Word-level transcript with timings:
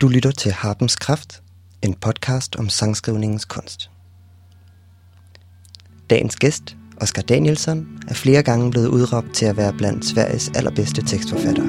Du 0.00 0.08
lytter 0.08 0.30
til 0.30 0.52
Harpens 0.52 0.96
Kraft, 0.96 1.42
en 1.82 1.94
podcast 1.94 2.56
om 2.56 2.68
sangskrivningens 2.68 3.44
kunst. 3.44 3.90
Dagens 6.10 6.36
gæst, 6.36 6.76
Oscar 7.00 7.22
Danielsson, 7.22 7.86
er 8.08 8.14
flere 8.14 8.42
gange 8.42 8.70
blevet 8.70 8.86
udråbt 8.86 9.34
til 9.34 9.46
at 9.46 9.56
være 9.56 9.72
blandt 9.72 10.04
Sveriges 10.04 10.50
allerbedste 10.54 11.02
tekstforfattere. 11.06 11.66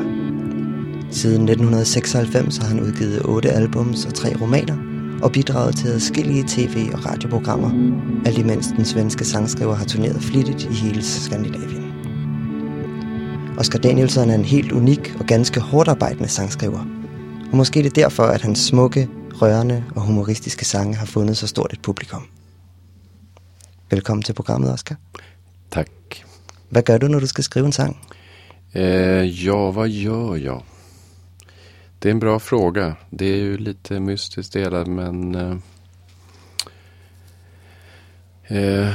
Siden 1.12 1.42
1996 1.50 2.58
har 2.58 2.68
han 2.68 2.80
udgivet 2.80 3.26
otte 3.26 3.52
albums 3.52 4.06
og 4.06 4.14
tre 4.14 4.36
romaner, 4.42 4.78
og 5.24 5.32
bidraget 5.32 5.76
til 5.76 5.88
adskillige 5.88 6.46
tv- 6.48 6.90
og 6.94 7.06
radioprogrammer, 7.06 7.72
alt 8.26 8.38
imens 8.38 8.68
den 8.68 8.86
svenske 8.86 9.26
sangskriver 9.26 9.76
har 9.76 9.86
turneret 9.86 10.24
flittigt 10.24 10.64
i 10.64 10.74
hele 10.74 11.04
Skandinavien. 11.04 11.94
Oscar 13.58 13.80
Danielsson 13.80 14.30
er 14.30 14.36
en 14.36 14.46
helt 14.46 14.72
unik 14.72 15.16
og 15.20 15.26
ganske 15.26 15.60
hårdt 15.60 15.90
arbejdende 15.90 16.30
sangskriver. 16.30 17.01
Og 17.52 17.58
måske 17.58 17.80
er 17.80 17.84
det 17.84 17.96
derfor, 17.96 18.24
at 18.24 18.42
hans 18.42 18.60
smukke, 18.60 19.10
rørende 19.42 19.84
og 19.96 20.02
humoristiske 20.02 20.66
sange 20.66 20.96
har 20.96 21.06
fundet 21.06 21.38
så 21.38 21.48
stort 21.48 21.74
et 21.74 21.82
publikum. 21.82 22.28
Velkommen 23.90 24.24
til 24.24 24.34
programmet, 24.34 24.74
Oscar. 24.74 24.96
Tack. 25.72 26.24
Hvad 26.70 26.84
gør 26.84 26.98
du, 26.98 27.08
når 27.08 27.20
du 27.20 27.28
skal 27.28 27.44
skrive 27.44 27.66
en 27.66 27.72
sang? 27.72 27.98
Eh, 28.74 29.46
ja, 29.46 29.72
vad 29.72 29.90
gör 29.90 30.36
jag? 30.36 30.64
Det 32.00 32.10
är 32.10 32.12
en 32.12 32.20
bra 32.20 32.40
fråga. 32.40 32.96
Det 33.10 33.26
är 33.26 33.38
ju 33.38 33.58
lite 33.58 34.00
mystiskt 34.00 34.54
delat 34.54 34.88
men 34.88 35.36
eh, 35.36 35.58
eh, 38.48 38.94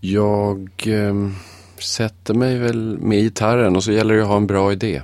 jag 0.00 0.70
eh, 0.86 1.30
sätter 1.78 2.34
mig 2.34 2.58
väl 2.58 2.98
med 2.98 3.18
gitarren 3.22 3.76
och 3.76 3.84
så 3.84 3.92
gäller 3.92 4.14
det 4.14 4.22
att 4.22 4.28
ha 4.28 4.36
en 4.36 4.46
bra 4.46 4.72
idé. 4.72 5.02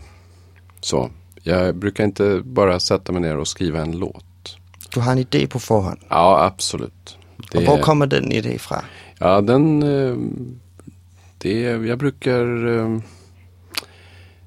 Så. 0.81 1.11
Jag 1.43 1.75
brukar 1.77 2.05
inte 2.05 2.43
bara 2.45 2.81
sätta 2.81 3.13
mig 3.13 3.23
ner 3.23 3.37
och 3.37 3.49
skriva 3.49 3.81
en 3.83 3.99
låt. 3.99 4.57
Du 4.95 5.01
har 5.01 5.13
en 5.13 5.19
idé 5.19 5.47
på 5.47 5.59
forhånd. 5.59 5.99
Ja, 6.09 6.45
absolut. 6.45 7.19
Det 7.53 7.59
Og 7.59 7.65
hvor 7.65 7.79
är- 7.79 7.83
kommer 7.83 8.07
den 8.07 8.33
idé 8.33 8.59
fra? 8.59 8.85
Ja, 9.19 9.41
den... 9.41 9.83
eh, 9.83 10.17
Det, 11.39 11.61
jag 11.63 11.99
brukar... 11.99 12.67
eh, 12.79 12.99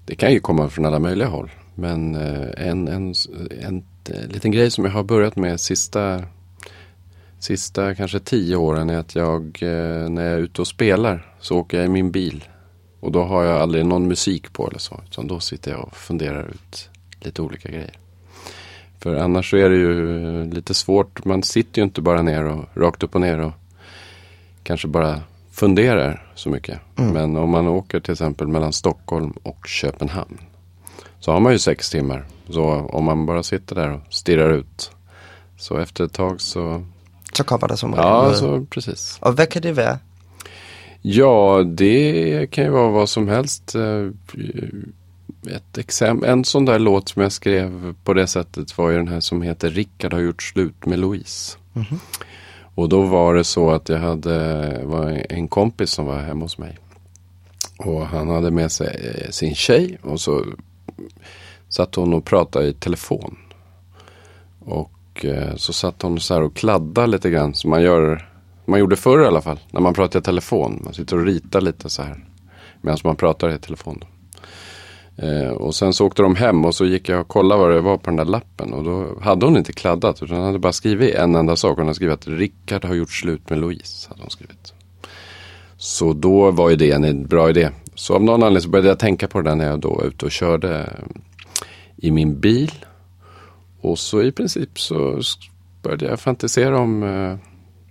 Det 0.06 0.16
kan 0.16 0.32
ju 0.34 0.40
komma 0.40 0.70
från 0.70 0.86
alla 0.86 1.00
möjliga 1.00 1.28
håll. 1.28 1.52
Men 1.76 2.16
eh, 2.16 2.68
en, 2.68 2.88
en, 2.88 3.14
en, 3.62 3.84
eh, 4.10 4.28
liten 4.28 4.52
grej 4.52 4.72
som 4.72 4.86
jag 4.86 4.92
har 4.92 5.04
börjat 5.04 5.36
med 5.36 5.60
sista, 5.60 6.24
sista 7.40 7.96
kanske 7.96 8.20
tio 8.20 8.56
åren 8.56 8.90
är 8.90 8.98
att 8.98 9.16
jag 9.16 9.58
när 10.10 10.24
jag 10.24 10.34
är 10.34 10.38
ute 10.40 10.62
och 10.62 10.68
spelar 10.68 11.36
så 11.40 11.58
åker 11.58 11.78
jag 11.78 11.86
i 11.86 11.90
min 11.90 12.12
bil. 12.12 12.44
Och 13.00 13.12
då 13.12 13.24
har 13.24 13.44
jag 13.44 13.62
aldrig 13.62 13.86
någon 13.86 14.08
musik 14.08 14.54
på 14.54 14.68
eller 14.68 14.80
så. 14.80 15.02
Utan 15.12 15.28
då 15.28 15.40
sitter 15.40 15.72
jag 15.72 15.80
och 15.80 15.96
funderar 15.98 16.48
ut 16.48 16.90
lite 17.20 17.42
olika 17.42 17.70
grejer. 17.70 18.00
För 19.00 19.16
annars 19.16 19.50
så 19.50 19.58
är 19.58 19.70
det 19.70 19.76
ju 19.76 20.42
eh, 20.42 20.54
lite 20.54 20.74
svårt. 20.74 21.26
Man 21.26 21.44
sitter 21.44 21.82
ju 21.82 21.84
inte 21.84 22.02
bara 22.02 22.22
ner 22.22 22.44
och 22.44 22.66
rakt 22.74 23.04
upp 23.04 23.16
och 23.16 23.22
ner 23.22 23.40
och 23.40 23.54
kanske 24.64 24.88
bara 24.88 25.22
funderar 25.52 26.32
så 26.36 26.50
mycket. 26.50 26.80
Men 26.96 27.36
om 27.38 27.50
man 27.50 27.68
åker 27.68 28.00
till 28.00 28.12
exempel 28.12 28.48
mellan 28.48 28.74
Stockholm 28.74 29.34
och 29.44 29.68
Köpenhamn. 29.68 30.38
Så 31.20 31.32
har 31.32 31.40
man 31.40 31.52
ju 31.52 31.60
sex 31.60 31.90
timmar. 31.90 32.26
Så 32.50 32.64
om 32.70 33.04
man 33.04 33.26
bara 33.26 33.44
sitter 33.44 33.76
där 33.76 33.90
och 33.90 34.02
stirrar 34.10 34.50
ut. 34.50 34.92
Så 35.58 35.78
efter 35.78 36.04
ett 36.04 36.14
tag 36.14 36.42
så, 36.42 36.86
Så 37.34 37.44
kommer 37.44 37.68
der 37.68 37.76
som 37.76 37.96
regel 37.96 38.06
ja 38.06 38.34
så 38.34 38.66
precis. 38.70 39.20
Hvad 39.22 39.50
kan 39.50 39.62
det 39.62 39.78
være? 39.78 40.00
Ja, 41.08 41.64
det 41.68 42.48
kan 42.52 42.64
ju 42.64 42.70
vara 42.70 42.90
vad 42.92 43.10
som 43.10 43.28
helst. 43.28 43.76
Eh, 43.76 44.08
Ett 45.56 45.78
exempel, 45.78 46.30
en 46.30 46.46
sån 46.46 46.66
där 46.66 46.80
låt 46.80 47.10
som 47.10 47.22
jag 47.22 47.32
skrev 47.32 47.94
på 48.04 48.14
det 48.14 48.28
sättet 48.28 48.78
var 48.78 48.90
ju 48.90 48.98
den 48.98 49.08
här 49.08 49.20
som 49.20 49.42
heter 49.42 49.70
Rickard 49.70 50.14
har 50.14 50.20
gjort 50.20 50.44
slut 50.44 50.86
med 50.86 51.00
Louise. 51.00 51.58
Och 52.76 52.90
då 52.90 53.02
var 53.02 53.36
det 53.36 53.44
så 53.44 53.72
att 53.72 53.90
jag 53.90 53.98
hade 54.00 54.82
var 54.84 55.26
en 55.30 55.48
kompis 55.48 55.90
som 55.92 56.06
var 56.06 56.20
hemma 56.20 56.46
hos 56.46 56.58
mig. 56.58 56.78
Och 57.78 58.08
han 58.08 58.30
hade 58.30 58.52
med 58.52 58.72
sig 58.72 59.16
eh, 59.16 59.30
sin 59.30 59.56
tjej 59.56 59.98
och 60.02 60.22
så 60.22 60.46
satt 61.70 61.96
hon 61.96 62.14
och 62.14 62.26
pratade 62.26 62.68
i 62.68 62.74
telefon. 62.74 63.38
Och 64.60 65.26
eh, 65.26 65.56
så 65.56 65.74
satt 65.74 66.02
hon 66.02 66.20
så 66.20 66.34
här 66.34 66.42
och 66.42 66.56
kladdade 66.56 67.08
lite 67.08 67.30
grann 67.30 67.54
som 67.54 67.70
man 67.70 67.82
gör 67.82 68.30
man 68.66 68.80
gjorde 68.80 68.96
förr 68.96 69.24
i 69.24 69.26
alla 69.26 69.42
fall. 69.42 69.60
När 69.72 69.82
man 69.82 69.94
pratar 69.94 70.20
i 70.20 70.24
telefon. 70.24 70.82
Man 70.84 70.94
sitter 70.94 71.18
och 71.18 71.26
ritar 71.26 71.62
lite 71.62 71.90
så 71.90 72.02
här. 72.02 72.26
Medan 72.82 72.98
man 73.04 73.16
pratar 73.16 73.50
i 73.50 73.58
telefon. 73.58 74.00
Då. 74.02 74.08
Eh, 75.18 75.50
och 75.50 75.76
sen 75.76 75.94
så 75.94 76.06
åkte 76.06 76.22
de 76.22 76.36
hem 76.36 76.66
och 76.66 76.76
så 76.76 76.86
gick 76.86 77.10
jag 77.10 77.22
och 77.22 77.28
kollade 77.28 77.62
vad 77.62 77.72
det 77.72 77.82
var 77.82 77.98
på 77.98 78.10
den 78.10 78.16
där 78.16 78.26
lappen. 78.26 78.74
Och 78.74 78.84
då 78.84 79.20
hade 79.22 79.46
hon 79.46 79.58
inte 79.58 79.74
kladdat. 79.74 80.24
Utan 80.24 80.38
hon 80.38 80.46
hade 80.46 80.60
bara 80.60 80.74
skrivit 80.74 81.16
en 81.16 81.36
enda 81.36 81.56
sak. 81.56 81.78
Hon 81.78 81.86
hade 81.86 81.96
skrivit 81.96 82.14
att 82.14 82.28
Rickard 82.28 82.86
har 82.86 82.96
gjort 82.96 83.12
slut 83.12 83.50
med 83.50 83.60
Louise. 83.60 84.10
Hade 84.10 84.22
hon 84.22 84.30
skrivit. 84.30 84.74
Så 85.78 86.14
då 86.14 86.52
var 86.52 86.70
ju 86.70 86.76
det 86.76 86.92
en 86.92 87.28
bra 87.28 87.50
idé. 87.50 87.70
Så 87.96 88.16
av 88.16 88.24
någon 88.24 88.44
anledning 88.44 88.62
så 88.62 88.70
började 88.70 88.88
jag 88.88 89.00
tänka 89.00 89.28
på 89.28 89.42
det 89.42 89.50
där 89.50 89.56
när 89.56 89.66
jag 89.66 89.80
då 89.80 89.94
var 89.94 90.04
ute 90.04 90.26
och 90.26 90.32
körde 90.32 90.80
eh, 90.80 91.18
i 91.98 92.12
min 92.12 92.40
bil. 92.40 92.72
Och 93.82 94.00
så 94.00 94.22
i 94.22 94.32
princip 94.32 94.80
så 94.80 95.22
började 95.82 96.06
jag 96.06 96.20
fantisera 96.20 96.80
om 96.80 97.04
eh, 97.04 97.38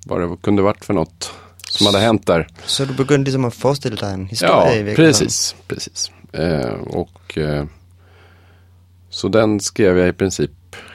vad 0.05 0.21
det 0.21 0.37
kunde 0.43 0.63
varit 0.63 0.85
för 0.85 0.95
något 0.95 1.33
som 1.71 1.87
hade 1.87 1.99
hänt 1.99 2.27
där. 2.27 2.47
Så 2.67 2.85
du 2.85 2.93
begyndte 2.95 3.25
ligesom 3.25 3.45
at 3.45 3.55
forestille 3.55 3.97
dig 3.97 4.13
en 4.15 4.27
historie 4.27 4.89
Ja, 4.89 4.95
precis. 4.97 5.55
precis. 5.69 6.11
Eh, 6.33 6.73
och 6.91 7.39
eh, 7.39 7.65
Så 9.11 9.29
den 9.29 9.61
skrev 9.61 9.99
jag 9.99 10.09
i 10.09 10.13
princip 10.13 10.51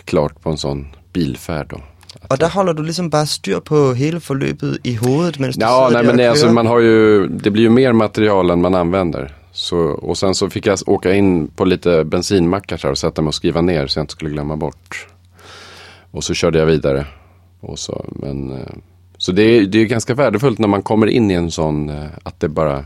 klart 0.06 0.42
på 0.42 0.50
en 0.50 0.58
sån 0.58 0.88
bilfärd. 1.14 1.68
Då. 1.70 1.82
Og 2.30 2.40
der 2.40 2.50
holder 2.50 2.74
du 2.74 2.84
ligesom 2.84 3.10
bare 3.10 3.26
styr 3.26 3.60
på 3.60 3.94
hele 3.94 4.20
forløbet 4.20 4.78
i 4.84 4.96
hovedet, 4.96 5.40
mens 5.40 5.56
du 5.56 5.62
Ja, 5.66 5.90
nej, 5.92 6.04
men 6.04 6.20
är 6.20 6.30
alltså, 6.30 6.52
man 6.52 6.66
har 6.68 6.80
ju, 6.80 7.28
det 7.28 7.52
blir 7.52 7.64
ju 7.64 7.70
mer 7.70 7.94
material 7.94 8.50
än 8.52 8.62
man 8.62 8.76
använder. 8.76 9.36
Så, 9.52 9.78
och 9.78 10.18
sen 10.18 10.36
så 10.36 10.50
fick 10.50 10.66
jag 10.68 10.78
åka 10.88 11.14
in 11.14 11.48
på 11.48 11.66
lite 11.66 12.04
bensinmackar 12.04 12.80
här 12.84 12.92
och 12.92 12.98
sätta 12.98 13.22
mig 13.22 13.28
och 13.28 13.36
skriva 13.36 13.62
ner 13.62 13.88
så 13.88 14.00
jag 14.00 14.04
inte 14.04 14.12
skulle 14.14 14.32
glömma 14.32 14.56
bort. 14.56 15.08
Och 16.12 16.24
så 16.24 16.34
körde 16.34 16.60
jag 16.60 16.66
vidare. 16.66 17.06
Och 17.60 17.80
så, 17.80 18.06
men, 18.10 18.52
eh, 18.52 18.74
så 19.20 19.32
det, 19.32 19.44
är, 19.44 19.66
det 19.66 19.80
är 19.80 19.86
ganska 19.86 20.14
värdefullt 20.14 20.60
när 20.60 20.68
man 20.68 20.84
kommer 20.84 21.08
in 21.08 21.32
i 21.32 21.34
en 21.34 21.52
sån, 21.52 21.90
eh, 21.90 22.08
att 22.24 22.40
det 22.40 22.50
bara 22.50 22.86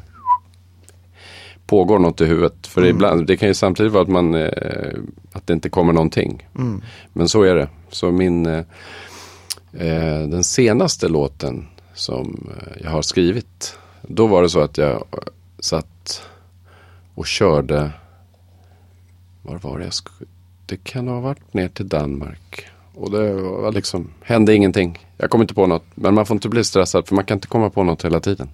pågår 1.65 1.99
något 1.99 2.21
i 2.21 2.25
huvudet. 2.25 2.67
För 2.67 2.85
ibland, 2.85 3.27
det 3.27 3.37
kan 3.37 3.47
ju 3.47 3.53
samtidigt 3.53 3.91
vara 3.91 4.03
att, 4.03 4.09
man, 4.09 4.33
eh, 4.33 4.93
att 5.31 5.47
det 5.47 5.53
inte 5.53 5.69
kommer 5.69 5.93
någonting. 5.93 6.47
Men 7.13 7.29
så 7.29 7.43
är 7.43 7.55
det. 7.55 7.69
Så 7.89 8.11
min, 8.11 8.45
eh, 8.45 8.63
den 10.27 10.43
senaste 10.43 11.07
låten 11.07 11.67
som 11.93 12.49
jag 12.83 12.91
har 12.91 13.01
skrivit. 13.01 13.77
Då 14.01 14.27
var 14.27 14.41
det 14.41 14.49
så 14.49 14.59
att 14.59 14.77
jag 14.77 15.03
satt 15.59 16.23
och 17.15 17.27
körde. 17.27 17.91
Var 19.41 19.57
var 19.57 19.77
det 19.77 19.83
jag 19.83 19.93
skulle? 19.93 20.29
Det 20.65 20.83
kan 20.83 21.07
ha 21.07 21.19
varit 21.19 21.53
ner 21.53 21.67
till 21.67 21.87
Danmark. 21.87 22.72
Och 22.95 23.11
det 23.11 23.33
var 23.33 23.71
liksom, 23.71 24.09
hände 24.21 24.55
ingenting. 24.55 25.07
Jag 25.17 25.29
kom 25.29 25.41
inte 25.41 25.53
på 25.53 25.67
något. 25.67 25.83
Men 25.95 26.13
man 26.13 26.25
får 26.25 26.35
inte 26.35 26.49
bli 26.49 26.63
stressad 26.63 27.07
för 27.07 27.15
man 27.15 27.25
kan 27.25 27.37
inte 27.37 27.47
komma 27.47 27.69
på 27.69 27.83
något 27.83 28.05
hela 28.05 28.19
tiden. 28.19 28.49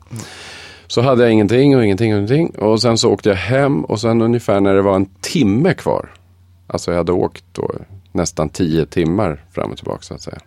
Så 0.88 1.02
hade 1.02 1.24
jag 1.24 1.32
ingenting 1.32 1.76
och 1.76 1.86
ingenting 1.86 2.14
och 2.14 2.18
ingenting. 2.18 2.50
Och 2.50 2.82
sen 2.82 2.98
så 2.98 3.12
åkte 3.12 3.30
jag 3.30 3.36
hem 3.36 3.86
och 3.86 4.02
sen 4.02 4.22
ungefär 4.22 4.60
när 4.60 4.74
det 4.74 4.82
var 4.82 4.96
en 4.96 5.10
timme 5.22 5.74
kvar. 5.74 6.12
Alltså 6.68 6.92
jag 6.92 6.98
hade 6.98 7.12
åkt 7.12 7.44
då 7.52 7.72
nästan 8.12 8.50
tio 8.50 8.86
timmar 8.86 9.46
fram 9.52 9.72
och 9.72 9.78
tillbaka 9.78 10.02
så 10.02 10.14
att 10.14 10.22
säga. 10.22 10.40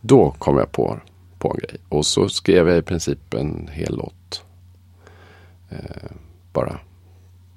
Då 0.00 0.30
kom 0.38 0.58
jag 0.58 0.72
på, 0.72 1.00
på 1.38 1.50
en 1.50 1.58
grej. 1.58 1.80
Och 1.88 2.06
så 2.06 2.28
skrev 2.28 2.68
jag 2.68 2.78
i 2.78 2.82
princip 2.82 3.34
en 3.34 3.68
hel 3.72 3.96
låt. 3.96 4.44
Eh, 5.70 6.10
bara 6.52 6.78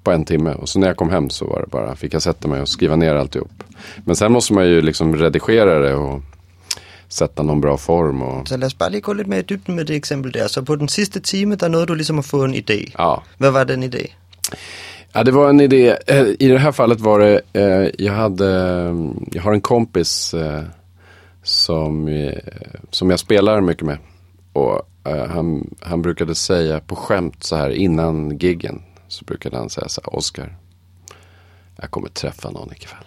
på 0.02 0.10
en 0.10 0.24
timme. 0.24 0.54
Och 0.54 0.68
så 0.68 0.78
när 0.78 0.86
jag 0.86 0.96
kom 0.96 1.10
hem 1.10 1.30
så 1.30 1.46
var 1.46 1.60
det 1.60 1.66
bara, 1.66 1.96
fick 1.96 2.14
jag 2.14 2.22
sätta 2.22 2.48
mig 2.48 2.60
och 2.60 2.68
skriva 2.68 2.96
ner 2.96 3.14
alltihop. 3.14 3.62
Men 4.04 4.16
sen 4.16 4.32
måste 4.32 4.54
man 4.54 4.66
ju 4.66 4.80
liksom 4.82 5.16
redigera 5.16 5.78
det 5.78 5.94
och 5.94 6.22
sätta 7.08 7.42
någon 7.42 7.60
bra 7.60 7.76
form. 7.76 8.22
Och, 8.22 8.48
Så 8.48 8.56
lad 8.56 8.66
os 8.66 8.74
bare 8.78 8.90
lige 8.90 9.00
gå 9.00 9.12
lidt 9.12 9.26
mere 9.28 9.40
i 9.40 9.42
dybden 9.42 9.74
med 9.76 9.86
det 9.86 9.94
eksempel 9.96 10.32
der. 10.32 10.48
Så 10.48 10.62
på 10.62 10.76
den 10.76 10.88
sidste 10.88 11.20
time, 11.20 11.56
der 11.56 11.68
nåede 11.68 11.86
du 11.86 11.94
ligesom 11.94 12.18
at 12.18 12.24
få 12.24 12.44
en 12.44 12.54
idé. 12.54 12.92
ja, 12.98 13.22
Hvad 13.38 13.50
var 13.50 13.64
den 13.64 13.82
idé? 13.82 14.06
Ja, 15.14 15.22
det 15.22 15.32
var 15.34 15.50
en 15.50 15.60
idé. 15.60 15.96
Eh, 16.06 16.26
I 16.40 16.48
det 16.48 16.58
här 16.58 16.72
fallet 16.72 17.00
var 17.00 17.18
det, 17.18 17.40
eh, 17.52 17.90
jag 18.06 18.12
hade, 18.12 18.46
jag 19.32 19.42
har 19.42 19.52
en 19.52 19.60
kompis 19.60 20.34
eh, 20.34 20.62
som, 21.42 22.08
eh, 22.08 22.38
som 22.90 23.10
jag 23.10 23.18
spelar 23.18 23.60
mycket 23.60 23.86
med. 23.86 23.98
Och 24.52 24.82
eh, 25.06 25.26
han, 25.26 25.74
han 25.80 26.02
brukade 26.02 26.34
säga 26.34 26.80
på 26.80 26.96
skämt 26.96 27.44
så 27.44 27.56
här 27.56 27.70
innan 27.70 28.38
giggen. 28.38 28.82
Så 29.08 29.24
brukade 29.24 29.56
han 29.56 29.70
säga 29.70 29.88
så 29.88 30.00
här, 30.04 30.16
Oscar, 30.16 30.56
jag 31.80 31.90
kommer 31.90 32.08
träffa 32.08 32.50
någon 32.50 32.72
ikväll 32.72 33.04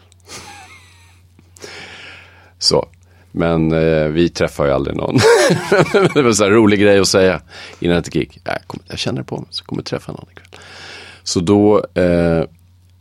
så. 2.60 2.88
Men 3.32 3.72
eh, 3.72 4.08
vi 4.08 4.30
träffar 4.30 4.66
ju 4.66 4.72
aldrig 4.72 4.98
någon. 4.98 5.16
det 6.14 6.22
var 6.22 6.24
en 6.24 6.36
så 6.36 6.44
här 6.44 6.52
rolig 6.52 6.80
grej 6.80 7.00
att 7.00 7.08
säga 7.08 7.42
innan 7.80 7.98
ett 7.98 8.14
gig. 8.14 8.42
Jag, 8.44 8.58
kommer, 8.68 8.86
jag 8.88 9.00
känner 9.00 9.24
på 9.24 9.38
mig, 9.38 9.46
så 9.50 9.64
jag 9.70 9.86
träffa 9.86 10.12
någon 10.12 10.26
ikväll. 10.32 10.60
Så 11.24 11.40
då 11.40 11.86
eh, 11.94 12.44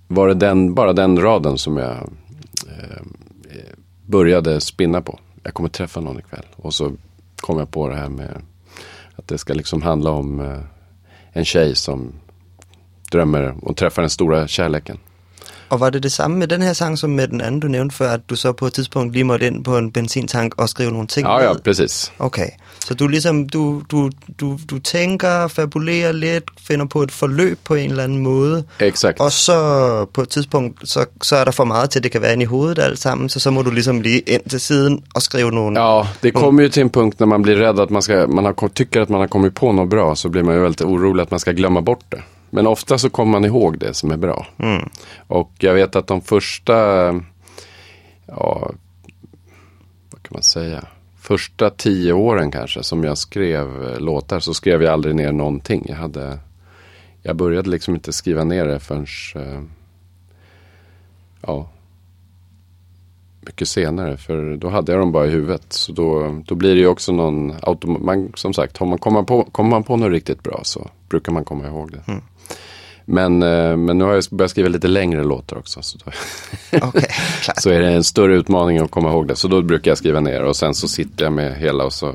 var 0.08 0.28
det 0.28 0.34
den, 0.34 0.74
bara 0.74 0.92
den 0.92 1.20
raden 1.20 1.58
som 1.58 1.76
jag 1.76 1.96
eh, 2.68 2.96
eh, 3.50 3.72
började 4.06 4.60
spinna 4.60 5.02
på. 5.02 5.18
Jag 5.42 5.54
kommer 5.54 5.68
träffa 5.68 6.00
någon 6.00 6.18
ikväll. 6.18 6.46
Och 6.56 6.74
så 6.74 6.92
kom 7.36 7.58
jag 7.58 7.70
på 7.70 7.88
det 7.88 7.96
här 7.96 8.08
med 8.08 8.42
att 9.16 9.28
det 9.28 9.38
ska 9.38 9.54
liksom 9.54 9.82
handla 9.82 10.10
om 10.10 10.40
eh, 10.40 10.60
en 11.32 11.44
tjej 11.44 11.76
som 11.76 12.12
drömmer 13.10 13.54
och 13.62 13.76
träffar 13.76 14.02
den 14.02 14.10
stora 14.10 14.48
kärleken. 14.48 14.98
Och 15.72 15.80
var 15.80 15.90
det 15.90 16.00
detsamma 16.00 16.36
med 16.36 16.48
den 16.48 16.62
här 16.62 16.74
sång 16.74 16.96
som 16.96 17.14
med 17.14 17.30
den 17.30 17.40
andra 17.40 17.60
du 17.60 17.68
nämnde 17.68 17.94
för 17.94 18.14
att 18.14 18.28
du 18.28 18.36
så 18.36 18.52
på 18.54 18.66
ett 18.66 18.74
tidspunkt 18.74 19.14
lige 19.14 19.24
måtte 19.24 19.46
ind 19.46 19.64
på 19.64 19.76
en 19.76 19.90
bensintank 19.90 20.54
och 20.54 20.70
skriva 20.70 20.90
några 20.90 21.06
ting 21.06 21.24
Ja, 21.24 21.42
ja, 21.42 21.52
ned? 21.52 21.64
precis. 21.64 22.12
Okej, 22.16 22.58
så 22.78 22.94
du 22.94 23.08
liksom, 23.08 23.46
du, 23.46 23.80
du, 23.88 24.10
du, 24.26 24.56
du 24.66 24.80
tänker, 24.80 25.48
fabulerar 25.48 26.12
lite, 26.12 26.46
finner 26.56 26.86
på 26.86 27.02
ett 27.02 27.12
förløb 27.12 27.58
på 27.64 27.76
en 27.76 27.90
eller 27.90 28.04
annan 28.04 28.22
måde. 28.22 28.64
Exakt. 28.78 29.20
Och 29.20 29.32
så 29.32 30.06
på 30.12 30.22
ett 30.22 30.30
tidspunkt, 30.30 30.88
så, 30.88 31.04
så 31.20 31.36
är 31.36 31.44
det 31.44 31.52
för 31.52 31.64
mycket 31.64 31.90
till 31.90 31.98
att 31.98 32.02
det 32.02 32.08
kan 32.08 32.22
vara 32.22 32.32
in 32.32 32.42
i 32.42 32.46
huvudet 32.46 32.84
allesammans. 32.84 33.32
Så 33.32 33.40
så 33.40 33.50
må 33.50 33.62
du 33.62 33.70
liksom 33.70 33.98
bli 34.00 34.22
in 34.26 34.40
till 34.48 34.60
sidan 34.60 35.02
och 35.14 35.22
skriva 35.22 35.50
någon. 35.50 35.74
Ja, 35.74 36.08
det 36.20 36.30
kommer 36.30 36.62
ju 36.62 36.68
till 36.68 36.82
en 36.82 36.90
punkt 36.90 37.20
när 37.20 37.26
man 37.26 37.42
blir 37.42 37.56
rädd 37.56 37.80
att 37.80 37.90
man, 37.90 38.02
ska, 38.02 38.26
man 38.26 38.44
har, 38.44 38.68
tycker 38.68 39.00
att 39.00 39.08
man 39.08 39.20
har 39.20 39.28
kommit 39.28 39.54
på 39.54 39.72
något 39.72 39.88
bra. 39.90 40.16
Så 40.16 40.28
blir 40.28 40.42
man 40.42 40.54
ju 40.54 40.60
väldigt 40.60 40.82
orolig 40.82 41.22
att 41.22 41.30
man 41.30 41.40
ska 41.40 41.52
glömma 41.52 41.80
bort 41.80 42.04
det. 42.08 42.22
Men 42.54 42.66
ofta 42.66 42.98
så 42.98 43.10
kommer 43.10 43.32
man 43.32 43.44
ihåg 43.44 43.78
det 43.78 43.94
som 43.94 44.10
är 44.10 44.16
bra. 44.16 44.46
Mm. 44.58 44.88
Och 45.26 45.52
jag 45.58 45.74
vet 45.74 45.96
att 45.96 46.06
de 46.06 46.20
första, 46.20 46.74
ja, 48.26 48.70
vad 50.10 50.22
kan 50.22 50.30
man 50.30 50.42
säga, 50.42 50.84
första 51.20 51.70
tio 51.70 52.12
åren 52.12 52.50
kanske 52.50 52.82
som 52.82 53.04
jag 53.04 53.18
skrev 53.18 53.96
låtar 54.00 54.40
så 54.40 54.54
skrev 54.54 54.82
jag 54.82 54.92
aldrig 54.92 55.14
ner 55.14 55.32
någonting. 55.32 55.84
Jag 55.88 55.96
hade, 55.96 56.38
jag 57.22 57.36
började 57.36 57.70
liksom 57.70 57.94
inte 57.94 58.12
skriva 58.12 58.44
ner 58.44 58.66
det 58.66 58.80
förrän, 58.80 59.06
eh, 59.34 59.62
ja, 61.40 61.68
mycket 63.46 63.68
senare. 63.68 64.16
För 64.16 64.56
då 64.56 64.68
hade 64.68 64.92
jag 64.92 65.00
dem 65.00 65.12
bara 65.12 65.26
i 65.26 65.30
huvudet. 65.30 65.64
Så 65.68 65.92
då, 65.92 66.40
då 66.46 66.54
blir 66.54 66.74
det 66.74 66.80
ju 66.80 66.86
också 66.86 67.12
någon 67.12 67.52
automat, 67.62 68.18
som 68.34 68.54
sagt, 68.54 68.76
har 68.76 68.86
man, 68.86 68.98
kommer, 68.98 69.18
man 69.18 69.26
på, 69.26 69.44
kommer 69.44 69.70
man 69.70 69.82
på 69.82 69.96
något 69.96 70.10
riktigt 70.10 70.42
bra 70.42 70.60
så 70.64 70.90
brukar 71.08 71.32
man 71.32 71.44
komma 71.44 71.66
ihåg 71.66 71.92
det. 71.92 72.20
Men, 73.04 73.42
eh, 73.42 73.76
men 73.76 73.98
nu 73.98 74.04
har 74.04 74.14
jag 74.14 74.24
börjat 74.30 74.50
skriva 74.50 74.68
lite 74.68 74.88
längre 74.88 75.24
låtar 75.24 75.56
också. 75.56 75.82
Så, 75.82 75.98
klart. 76.70 76.94
så 77.56 77.70
är 77.70 77.80
det 77.80 77.88
en 77.88 78.04
större 78.04 78.36
utmaning 78.36 78.78
att 78.78 78.90
komma 78.90 79.10
ihåg 79.10 79.28
det. 79.28 79.36
Så 79.36 79.48
då 79.48 79.62
brukar 79.62 79.90
jag 79.90 79.98
skriva 79.98 80.20
ner 80.20 80.42
och 80.42 80.56
sen 80.56 80.74
så 80.74 80.88
sitter 80.88 81.24
jag 81.24 81.32
med 81.32 81.56
hela 81.56 81.84
och 81.84 81.92
så 81.92 82.14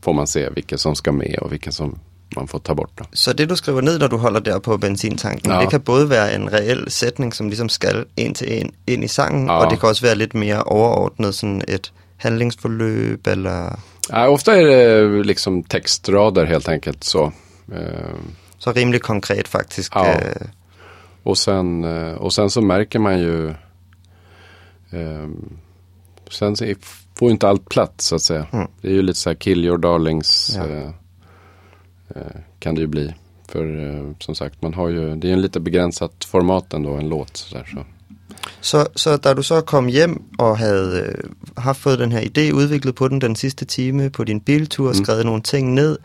får 0.00 0.12
man 0.12 0.26
se 0.26 0.50
vilka 0.50 0.78
som 0.78 0.94
ska 0.94 1.12
med 1.12 1.38
och 1.40 1.52
vilka 1.52 1.72
som 1.72 1.98
man 2.36 2.48
får 2.48 2.58
ta 2.58 2.74
bort. 2.74 2.90
Då. 2.94 3.04
Så 3.12 3.32
det 3.32 3.46
du 3.46 3.56
skriver 3.56 3.82
ned 3.82 4.00
när 4.00 4.08
du 4.08 4.16
håller 4.16 4.40
där 4.40 4.58
på 4.60 4.78
bensintanken, 4.78 5.50
Ja. 5.52 5.60
det 5.60 5.66
kan 5.66 5.80
både 5.80 6.04
vara 6.04 6.30
en 6.30 6.48
reell 6.48 6.90
sättning 6.90 7.32
som 7.32 7.50
liksom 7.50 7.68
ska 7.68 7.88
in 8.14 8.34
till 8.34 8.62
en 8.62 8.72
in 8.86 9.02
i 9.02 9.08
sången 9.08 9.46
Ja. 9.46 9.64
och 9.64 9.70
det 9.72 9.76
kan 9.76 9.90
också 9.90 10.04
vara 10.06 10.14
lite 10.14 10.36
mer 10.36 10.54
överordnat, 10.54 11.34
sådan 11.34 11.62
ett 11.68 11.92
handlingsförløb 12.18 13.26
eller 13.26 13.72
Ja, 14.08 14.28
ofta 14.28 14.56
är 14.56 14.64
det 14.64 15.24
liksom 15.24 15.62
textrader 15.62 16.44
helt 16.46 16.68
enkelt. 16.68 17.04
så. 17.04 17.32
Eh, 17.72 18.14
så 18.58 18.72
rimligt 18.72 19.02
konkret 19.02 19.48
faktiskt. 19.48 19.92
Ja. 19.94 20.06
eh, 20.06 20.46
Och 21.22 21.38
sen, 21.38 21.84
eh, 21.84 22.12
och 22.14 22.32
sen 22.32 22.50
så 22.50 22.60
märker 22.60 22.98
man 22.98 23.18
ju 23.18 23.48
eh, 24.90 25.28
Sen 26.30 26.56
får 27.18 27.30
inte 27.30 27.48
allt 27.48 27.68
plats 27.68 28.06
så 28.06 28.14
att 28.16 28.22
säga. 28.22 28.46
Mm. 28.52 28.66
Det 28.80 28.88
är 28.88 28.92
ju 28.92 29.02
lite 29.02 29.18
så 29.18 29.30
här 29.30 29.34
kill 29.34 29.64
your 29.64 29.78
darlings 29.78 30.52
Ja. 30.56 30.92
Eh, 32.16 32.22
eh, 32.22 32.40
Kan 32.58 32.74
det 32.74 32.80
ju 32.80 32.86
bli. 32.86 33.14
För 33.48 33.64
eh, 33.90 34.14
som 34.18 34.34
sagt 34.34 34.62
man 34.62 34.74
har 34.74 34.88
ju 34.88 35.16
Det 35.16 35.28
är 35.28 35.32
en 35.32 35.42
lite 35.42 35.60
begränsat 35.60 36.24
format 36.24 36.74
ändå 36.74 36.90
en 36.96 37.08
låt. 37.08 37.36
Så 37.36 37.56
där, 37.56 37.64
så. 37.64 37.84
Så, 38.60 38.86
så 38.96 39.16
da 39.16 39.34
du 39.34 39.42
så 39.42 39.60
kom 39.60 39.88
hjem 39.88 40.22
og 40.38 40.58
havde 40.58 41.00
øh, 41.06 41.30
haft 41.56 41.80
fået 41.80 41.98
den 41.98 42.12
her 42.12 42.20
idé, 42.20 42.52
udviklet 42.52 42.94
på 42.94 43.08
den 43.08 43.20
den 43.20 43.36
sidste 43.36 43.64
time 43.64 44.10
på 44.10 44.24
din 44.24 44.40
biltur 44.40 44.88
og 44.88 44.94
Mm. 44.96 45.26
nogle 45.26 45.42
ting 45.42 45.74
ned, 45.74 45.98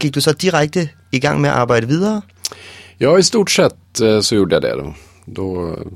gik 0.00 0.14
du 0.14 0.20
så 0.20 0.32
direkte 0.32 0.88
i 1.12 1.18
gang 1.18 1.40
med 1.40 1.50
at 1.50 1.56
arbejde 1.56 1.86
videre? 1.88 2.22
Ja 3.00 3.16
i 3.16 3.22
stort 3.22 3.50
sett 3.50 4.00
eh, 4.02 4.20
så 4.20 4.34
gjorde 4.34 4.54
jag 4.54 4.62
det 4.62 4.76
då. 4.76 4.94
Då 5.26 5.68
eh, 5.68 5.86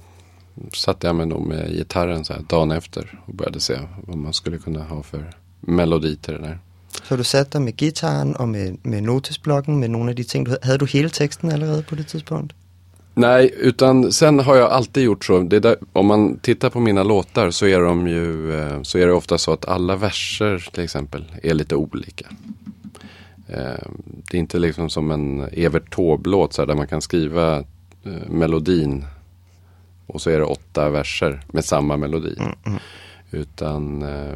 satte 0.75 1.06
jag 1.06 1.17
mig 1.17 1.26
nog 1.26 1.46
med 1.46 1.70
gitarren 1.76 2.25
så 2.25 2.32
här 2.32 2.43
dagen 2.50 2.70
efter. 2.70 3.20
Och 3.26 3.34
började 3.34 3.61
se 3.61 3.78
vad 4.06 4.17
man 4.19 4.32
skulle 4.32 4.58
kunna 4.58 4.82
ha 4.84 5.02
för 5.02 5.31
melodi 5.61 6.17
till 6.17 6.34
det 6.34 6.40
där. 6.40 6.58
Så 7.08 7.17
du 7.17 7.25
satte 7.25 7.58
dig 7.58 7.62
med 7.62 7.76
gitaren 7.76 8.37
og 8.37 8.49
med, 8.49 8.76
med 8.82 9.00
notesblokken, 9.00 9.76
med 9.76 9.88
nogle 9.88 10.11
af 10.11 10.17
de 10.17 10.23
ting, 10.23 10.47
du 10.47 10.50
havde. 10.50 10.61
Havde 10.62 10.79
du 10.79 10.85
hele 10.85 11.08
teksten 11.08 11.53
allerede 11.53 11.82
på 11.82 11.94
det 11.94 12.06
tidspunkt? 12.06 12.55
Nej, 13.14 13.50
utan 13.56 14.12
sen 14.12 14.38
har 14.38 14.55
jag 14.56 14.73
alltid 14.73 15.03
gjort 15.03 15.25
så. 15.25 15.43
Där, 15.43 15.76
om 15.93 16.06
man 16.06 16.38
tittar 16.38 16.70
på 16.70 16.81
mina 16.81 17.03
låtar 17.03 17.50
så 17.50 17.67
är 17.67 17.81
de 17.81 18.08
ju 18.08 18.53
eh, 18.58 18.82
så 18.82 18.99
är 18.99 19.06
det 19.06 19.12
ofta 19.12 19.38
så 19.38 19.53
att 19.53 19.69
alla 19.69 19.97
verser 19.97 20.69
till 20.73 20.85
exempel 20.85 21.25
är 21.43 21.55
lite 21.55 21.75
olika. 21.76 22.26
Eh, 23.49 23.88
Det 24.31 24.37
är 24.37 24.41
inte 24.41 24.59
liksom 24.59 24.91
som 24.91 25.11
en 25.11 25.49
Evert 25.52 25.91
Taube-låt 25.94 26.56
där 26.56 26.75
man 26.75 26.87
kan 26.87 27.00
skriva 27.02 27.59
eh, 28.05 28.29
melodin 28.29 29.05
och 30.06 30.20
så 30.20 30.31
är 30.31 30.38
det 30.38 30.44
åtta 30.44 30.91
verser 30.91 31.41
med 31.52 31.64
samma 31.64 31.97
melodi. 31.97 32.37
Utan 33.31 34.02
eh, 34.02 34.35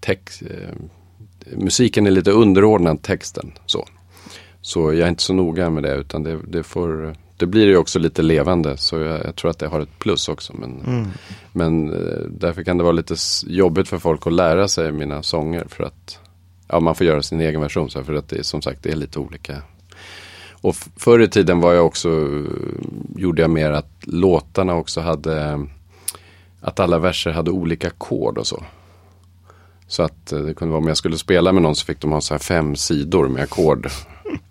text, 0.00 0.42
eh, 0.42 0.74
musiken 1.56 2.06
är 2.06 2.10
lite 2.10 2.30
underordnad 2.30 3.02
texten. 3.02 3.52
Så. 3.66 3.86
Så 4.60 4.92
jag 4.92 5.00
är 5.00 5.08
inte 5.08 5.22
så 5.22 5.32
noga 5.32 5.70
med 5.70 5.82
det 5.82 5.94
utan 5.94 6.22
det, 6.22 6.38
det 6.48 6.62
får 6.62 7.14
det 7.38 7.46
blir 7.46 7.66
ju 7.66 7.76
också 7.76 7.98
lite 7.98 8.22
levande 8.22 8.76
så 8.76 8.98
jag, 8.98 9.24
jag 9.24 9.36
tror 9.36 9.50
att 9.50 9.58
det 9.58 9.66
har 9.66 9.80
ett 9.80 9.98
plus 9.98 10.28
också. 10.28 10.52
Men, 10.56 11.06
men 11.52 11.92
eh, 11.92 12.24
därför 12.28 12.62
kan 12.62 12.78
det 12.78 12.84
vara 12.84 12.92
lite 12.92 13.14
jobbigt 13.46 13.88
för 13.88 13.98
folk 13.98 14.26
att 14.26 14.32
lära 14.32 14.68
sig 14.68 14.92
mina 14.92 15.22
sånger 15.22 15.66
för 15.68 15.84
att 15.84 16.18
ja, 16.68 16.80
man 16.80 16.94
får 16.94 17.06
göra 17.06 17.22
sin 17.22 17.40
egen 17.40 17.60
version. 17.60 17.90
Så 17.90 18.04
för 18.04 18.14
att 18.14 18.28
det 18.28 18.38
är 18.38 18.42
som 18.42 18.62
sagt 18.62 18.82
det 18.82 18.90
är 18.90 18.96
lite 18.96 19.18
olika. 19.18 19.62
Och 20.60 20.76
förr 20.96 21.20
i 21.20 21.28
tiden 21.28 21.60
var 21.60 21.72
jag 21.72 21.86
också, 21.86 22.28
gjorde 23.16 23.42
jag 23.42 23.50
mer 23.50 23.70
att 23.70 23.92
låtarna 24.00 24.74
också 24.74 25.00
hade, 25.00 25.66
att 26.60 26.80
alla 26.80 26.98
verser 26.98 27.30
hade 27.30 27.50
olika 27.50 27.88
ackord 27.88 28.38
och 28.38 28.46
så. 28.46 28.62
Så 29.88 30.02
att 30.02 30.32
eh, 30.32 30.38
det 30.38 30.54
kunde 30.54 30.72
vara 30.72 30.82
om 30.82 30.88
jag 30.88 30.96
skulle 30.96 31.18
spela 31.18 31.52
med 31.52 31.62
någon 31.62 31.76
så 31.76 31.84
fick 31.84 32.00
de 32.00 32.12
ha 32.12 32.20
så 32.20 32.34
här 32.34 32.38
fem 32.38 32.76
sidor 32.76 33.28
med 33.28 33.42
ackord. 33.42 33.88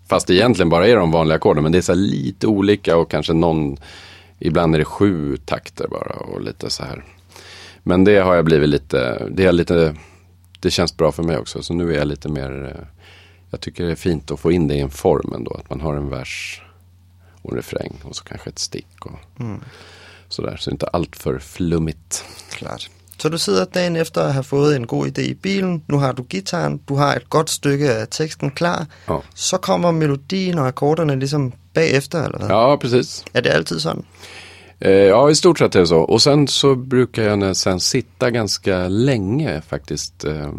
Fast 0.08 0.30
egentligen 0.30 0.68
bara 0.68 0.86
är 0.86 0.96
de 0.96 1.10
vanliga 1.10 1.36
ackorden 1.36 1.62
men 1.62 1.72
det 1.72 1.78
är 1.78 1.82
så 1.82 1.94
lite 1.94 2.46
olika 2.46 2.96
och 2.96 3.10
kanske 3.10 3.32
någon, 3.32 3.76
ibland 4.38 4.74
är 4.74 4.78
det 4.78 4.84
sju 4.84 5.36
takter 5.36 5.88
bara 5.88 6.14
och 6.14 6.40
lite 6.40 6.70
så 6.70 6.84
här. 6.84 7.04
Men 7.82 8.04
det 8.04 8.18
har 8.18 8.34
jag 8.34 8.44
blivit 8.44 8.68
lite, 8.68 9.28
det 9.30 9.44
är 9.44 9.52
lite, 9.52 9.96
det 10.60 10.70
känns 10.70 10.96
bra 10.96 11.12
för 11.12 11.22
mig 11.22 11.38
också. 11.38 11.62
Så 11.62 11.74
nu 11.74 11.94
är 11.94 11.98
jag 11.98 12.06
lite 12.06 12.28
mer, 12.28 12.74
eh, 12.76 12.86
jag 13.50 13.60
tycker 13.60 13.84
det 13.84 13.92
är 13.92 13.96
fint 13.96 14.30
att 14.30 14.40
få 14.40 14.52
in 14.52 14.68
det 14.68 14.74
i 14.74 14.80
en 14.80 14.90
form 14.90 15.32
ändå. 15.32 15.54
Att 15.54 15.70
man 15.70 15.80
har 15.80 15.94
en 15.94 16.08
vers 16.08 16.62
och 17.42 17.50
en 17.50 17.56
refräng 17.56 17.94
och 18.02 18.16
så 18.16 18.24
kanske 18.24 18.50
ett 18.50 18.58
stick 18.58 19.06
och 19.06 19.18
sådär. 20.28 20.56
Så 20.56 20.70
inte 20.70 20.86
allt 20.86 21.16
för 21.16 21.38
flummigt. 21.38 22.24
Klart. 22.50 22.90
Så 23.18 23.28
du 23.28 23.38
sidder 23.38 23.64
dagen 23.64 23.96
efter 23.96 24.22
at 24.22 24.32
have 24.32 24.44
fået 24.44 24.76
en 24.76 24.86
god 24.86 25.06
idé 25.06 25.20
i 25.20 25.34
bilen, 25.34 25.82
nu 25.88 25.98
har 25.98 26.12
du 26.12 26.22
gitaren, 26.22 26.80
du 26.88 26.94
har 26.94 27.14
et 27.16 27.30
godt 27.30 27.50
stykke 27.50 27.90
af 27.90 28.06
teksten 28.10 28.50
klar, 28.50 28.86
Ja, 29.08 29.16
så 29.34 29.56
kommer 29.56 29.90
melodien 29.90 30.58
og 30.58 30.66
akkorderne 30.68 31.18
ligesom 31.18 31.52
bagefter, 31.74 32.24
eller 32.24 32.38
hvad? 32.38 32.48
ja 32.48 32.76
precis. 32.76 33.24
Er 33.34 33.40
det 33.40 33.50
altid 33.50 33.80
sådan? 33.80 34.04
Eh, 34.80 34.90
ja, 34.92 35.28
i 35.28 35.34
stort 35.34 35.58
sett 35.58 35.74
är 35.74 35.80
det 35.80 35.86
så. 35.88 35.98
Och 35.98 36.22
sen 36.22 36.48
så 36.48 36.74
brukar 36.74 37.22
jag 37.22 37.56
sen 37.56 37.80
sitta 37.80 38.30
ganska 38.30 38.88
länge 38.88 39.60
faktiskt. 39.68 40.24
Eh, 40.24 40.50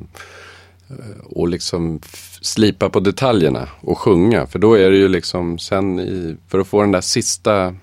och 1.29 1.47
liksom 1.47 1.99
slipa 2.41 2.89
på 2.89 2.99
detaljerna 2.99 3.67
och 3.81 3.97
sjunga. 3.97 4.47
För 4.47 4.59
då 4.59 4.73
är 4.73 4.89
det 4.91 4.97
ju 4.97 5.07
liksom 5.07 5.57
sen 5.59 5.99
i, 5.99 6.37
för 6.47 6.59
att 6.59 6.67
få 6.67 6.81
den 6.81 6.91
där 6.91 7.01
sista, 7.01 7.63
vad 7.63 7.75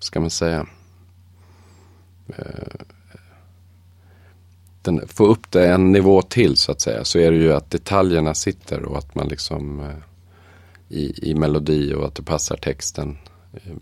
ska 0.00 0.20
man 0.20 0.30
säga. 0.30 0.66
Eh, 2.28 2.44
den, 4.86 5.08
få 5.08 5.26
upp 5.26 5.50
det 5.50 5.68
en 5.68 5.92
nivå 5.92 6.22
till 6.22 6.56
så 6.56 6.72
att 6.72 6.80
säga. 6.80 7.04
Så 7.04 7.18
är 7.18 7.30
det 7.30 7.36
ju 7.36 7.52
att 7.52 7.70
detaljerna 7.70 8.34
sitter 8.34 8.82
och 8.82 8.98
att 8.98 9.14
man 9.14 9.28
liksom 9.28 9.80
eh, 9.80 9.96
i, 10.88 11.30
i 11.30 11.34
melodi 11.34 11.94
och 11.94 12.06
att 12.06 12.14
det 12.14 12.22
passar 12.22 12.56
texten 12.56 13.18
eh, 13.52 13.72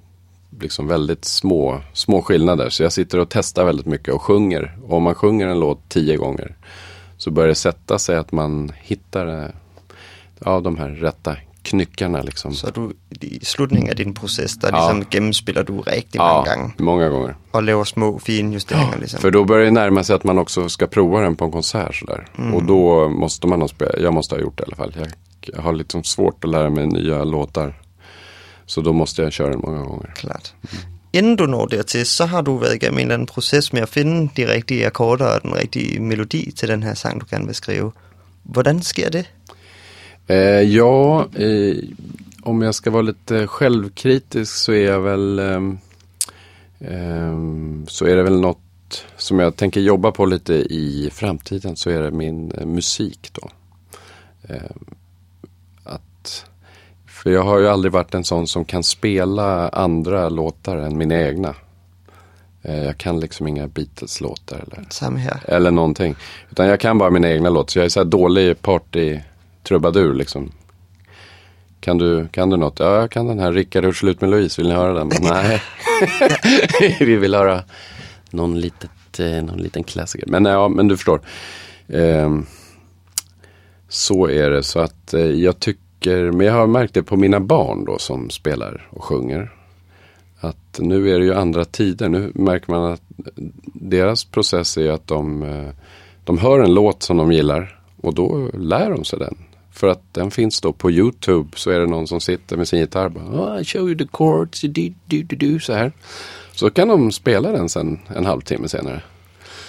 liksom 0.61 0.87
väldigt 0.87 1.25
små, 1.25 1.81
små 1.93 2.23
skillnader. 2.23 2.71
Så 2.71 2.83
jag 2.83 2.93
sitter 2.93 3.19
och 3.19 3.29
testar 3.29 3.65
väldigt 3.65 3.87
mycket 3.87 4.15
och 4.15 4.23
sjunger. 4.23 4.79
Och 4.85 4.97
om 4.97 5.03
man 5.03 5.15
sjunger 5.15 5.47
en 5.47 5.61
låt 5.61 5.89
tio 5.89 6.17
gånger 6.17 6.57
så 7.17 7.31
börjar 7.31 7.49
det 7.49 7.55
sätta 7.55 7.99
sig 7.99 8.17
att 8.17 8.33
man 8.33 8.73
hittar 8.77 9.45
eh, 9.45 9.51
ja, 10.39 10.61
de 10.61 10.79
här 10.79 10.89
rätta 10.89 11.37
knyckarna. 11.65 12.23
Liksom. 12.23 12.55
Så 12.55 12.71
du 12.71 12.93
i 13.21 13.45
slutningen 13.45 13.91
af 13.91 13.97
din 13.97 14.15
proces, 14.15 14.57
der 14.57 14.69
Ja. 14.73 14.77
ligesom 14.93 15.05
gennemspiller 15.11 15.63
du 15.63 15.81
rigtig 15.81 16.19
ja, 16.19 16.23
mange 16.25 16.51
gange, 16.51 16.73
många 16.79 17.09
gånger. 17.09 17.35
og 17.53 17.63
laver 17.63 17.85
små 17.85 18.19
fine 18.19 18.53
justeringer 18.53 18.99
ligesom. 19.03 19.21
För 19.21 19.31
då 19.31 19.45
börjar 19.45 19.65
det 19.65 19.71
närma 19.71 20.05
sig 20.05 20.15
att 20.17 20.25
man 20.25 20.39
också 20.39 20.69
ska 20.69 20.87
prova 20.87 21.21
den 21.21 21.37
på 21.37 21.45
en 21.45 21.53
konsert. 21.53 21.95
Sådär. 21.95 22.27
Och 22.55 22.65
då 22.65 23.09
måste 23.09 23.47
man 23.47 23.61
ha 23.61 23.69
spelat, 23.69 23.95
jag 24.01 24.15
måste 24.15 24.35
ha 24.35 24.41
gjort 24.43 24.59
det 24.59 24.63
i 24.63 24.67
alla 24.67 24.77
fall. 24.77 24.93
Jag, 24.99 25.09
jag 25.55 25.63
har 25.63 25.73
liksom 25.73 26.05
svårt 26.05 26.45
att 26.45 26.51
lära 26.51 26.71
mig 26.71 26.87
nya 26.87 27.25
låtar. 27.25 27.75
Så 28.67 28.81
då 28.81 28.93
måste 28.93 29.23
jag 29.23 29.33
köra 29.33 29.51
den 29.51 29.61
många 29.61 29.83
gånger. 29.85 30.13
Klart. 30.17 30.53
innan 31.13 31.37
du 31.37 31.47
når 31.47 31.67
dertil, 31.67 32.07
så 32.07 32.25
har 32.25 32.43
du 32.43 32.59
været 32.59 32.75
igennem 32.75 32.99
en 32.99 33.03
eller 33.05 33.15
anden 33.15 33.27
proces 33.27 33.73
med 33.73 33.83
at 33.83 33.89
finde 33.89 34.29
de 34.37 34.47
rigtige 34.53 34.87
akkorder 34.87 35.27
og 35.27 35.43
den 35.43 35.55
rigtige 35.55 36.01
melodi 36.01 36.53
til 36.57 36.69
den 36.69 36.83
her 36.83 36.95
sang, 36.95 37.21
du 37.21 37.27
gerne 37.31 37.47
vil 37.47 37.55
skrive. 37.55 37.93
Hvordan 38.43 38.83
sker 38.83 39.09
det? 39.11 39.31
Eh, 40.27 40.61
ja, 40.61 41.29
eh, 41.35 41.77
om 42.43 42.63
jag 42.63 42.75
ska 42.75 42.91
vara 42.91 43.03
lite 43.03 43.47
självkritisk 43.47 44.57
så 44.57 44.73
är 44.73 44.85
jag 44.85 45.01
väl 45.01 45.39
ehm, 45.39 45.79
så 47.89 48.07
är 48.07 48.17
det 48.17 48.23
väl 48.23 48.41
något 48.41 48.59
som 49.17 49.39
jag 49.39 49.57
tänker 49.57 49.81
jobba 49.81 50.13
på 50.13 50.27
lite 50.27 50.55
i 50.55 51.11
framtiden 51.13 51.77
så 51.77 51.91
är 51.91 52.03
det 52.03 52.11
min 52.11 52.53
eh, 52.53 52.67
musik 52.67 53.31
då. 53.33 53.51
Ehm, 54.49 54.85
att, 55.85 56.47
för 57.07 57.31
jag 57.31 57.43
har 57.43 57.59
ju 57.59 57.69
aldrig 57.69 57.93
varit 57.93 58.15
en 58.15 58.25
sån 58.25 58.47
som 58.47 58.65
kan 58.65 58.83
spela 58.83 59.69
andra 59.69 60.29
låtar 60.29 60.77
än 60.77 60.99
mina 60.99 61.21
egna. 61.21 61.55
Eh, 62.63 62.85
jag 62.85 62.99
kan 62.99 63.21
liksom 63.21 63.49
inga 63.49 63.67
Beatles-låtar 63.69 64.57
eller, 64.57 64.85
eller 65.45 65.71
någonting. 65.71 66.17
Utan 66.51 66.67
jag 66.67 66.81
kan 66.81 66.99
bara 66.99 67.11
mina 67.11 67.31
egna 67.31 67.51
låtar. 67.51 67.71
Så 67.71 67.79
jag 67.79 67.85
är 67.85 67.89
så 67.89 68.01
här 68.01 68.05
dålig 68.05 68.63
Trubadur 69.65 70.15
liksom. 70.15 70.51
Kan 71.81 71.99
du, 71.99 72.29
kan 72.29 72.51
du 72.51 72.57
något? 72.57 72.79
Ja, 72.79 73.01
jag 73.01 73.11
kan 73.11 73.27
den 73.27 73.39
här. 73.39 73.53
Rickard 73.53 73.85
hur 73.85 73.93
slut 73.93 74.21
med 74.21 74.31
Louise. 74.31 74.63
Vill 74.63 74.69
ni 74.69 74.75
höra 74.75 74.93
den? 74.93 75.11
Nej. 75.21 75.63
Vi 77.01 77.17
vill 77.17 77.35
höra 77.35 77.63
någon, 78.31 78.61
litet, 78.61 79.21
eh, 79.21 79.43
någon 79.43 79.59
liten 79.59 79.85
klassiker. 79.85 80.27
Men 80.27 80.47
eh, 80.47 80.53
ja, 80.53 80.69
men 80.69 80.89
du 80.89 80.97
förstår. 80.97 81.21
Um, 81.87 82.47
så 83.89 84.29
är 84.29 84.51
det. 84.51 84.63
Så 84.63 84.81
att 84.81 85.15
eh, 85.15 85.21
jag 85.21 85.61
tycker, 85.61 86.31
men 86.31 86.47
jag 86.47 86.55
har 86.55 86.67
märkt 86.67 86.95
det 86.95 87.03
på 87.03 87.17
mina 87.17 87.41
barn 87.41 87.85
då 87.85 87.99
som 87.99 88.31
spelar 88.31 88.89
och 88.91 89.05
sjunger. 89.05 89.53
Att 90.41 90.79
nu 90.79 91.11
är 91.11 91.19
det 91.19 91.25
ju 91.25 91.35
andra 91.35 91.65
tider. 91.65 92.09
Nu 92.09 92.33
märker 92.35 92.73
man 92.73 92.93
att 92.93 93.03
deras 93.73 94.25
process 94.25 94.77
är 94.77 94.91
att 94.91 95.07
de, 95.07 95.43
eh, 95.43 95.71
de 96.25 96.39
hör 96.39 96.61
en 96.61 96.75
låt 96.75 97.03
som 97.03 97.17
de 97.17 97.33
gillar 97.33 97.81
och 98.01 98.15
då 98.15 98.51
lär 98.55 98.91
de 98.91 99.05
sig 99.05 99.19
den. 99.19 99.37
För 99.75 99.89
att 99.89 100.03
den 100.13 100.31
finns 100.31 100.61
då 100.61 100.73
på 100.73 100.91
YouTube 100.91 101.49
så 101.57 101.71
är 101.71 101.81
det 101.81 101.87
någon 101.87 102.07
som 102.07 102.21
sitter 102.21 102.57
med 102.57 102.69
sin 102.69 102.81
gitarr. 102.81 103.09
Bara, 103.09 103.25
oh, 103.25 103.61
I 103.61 103.65
show 103.65 103.89
you 103.89 103.99
the 103.99 104.07
chords, 104.13 104.61
du, 104.61 104.69
du, 104.69 105.23
du, 105.23 105.37
du, 105.37 105.61
så 105.61 105.73
här. 105.73 105.93
Så 106.53 106.71
kan 106.71 106.89
de 106.89 107.13
spela 107.13 107.53
den 107.53 107.69
sen 107.69 107.99
en 108.17 108.27
halvtimme 108.27 108.69
senare. 108.69 109.03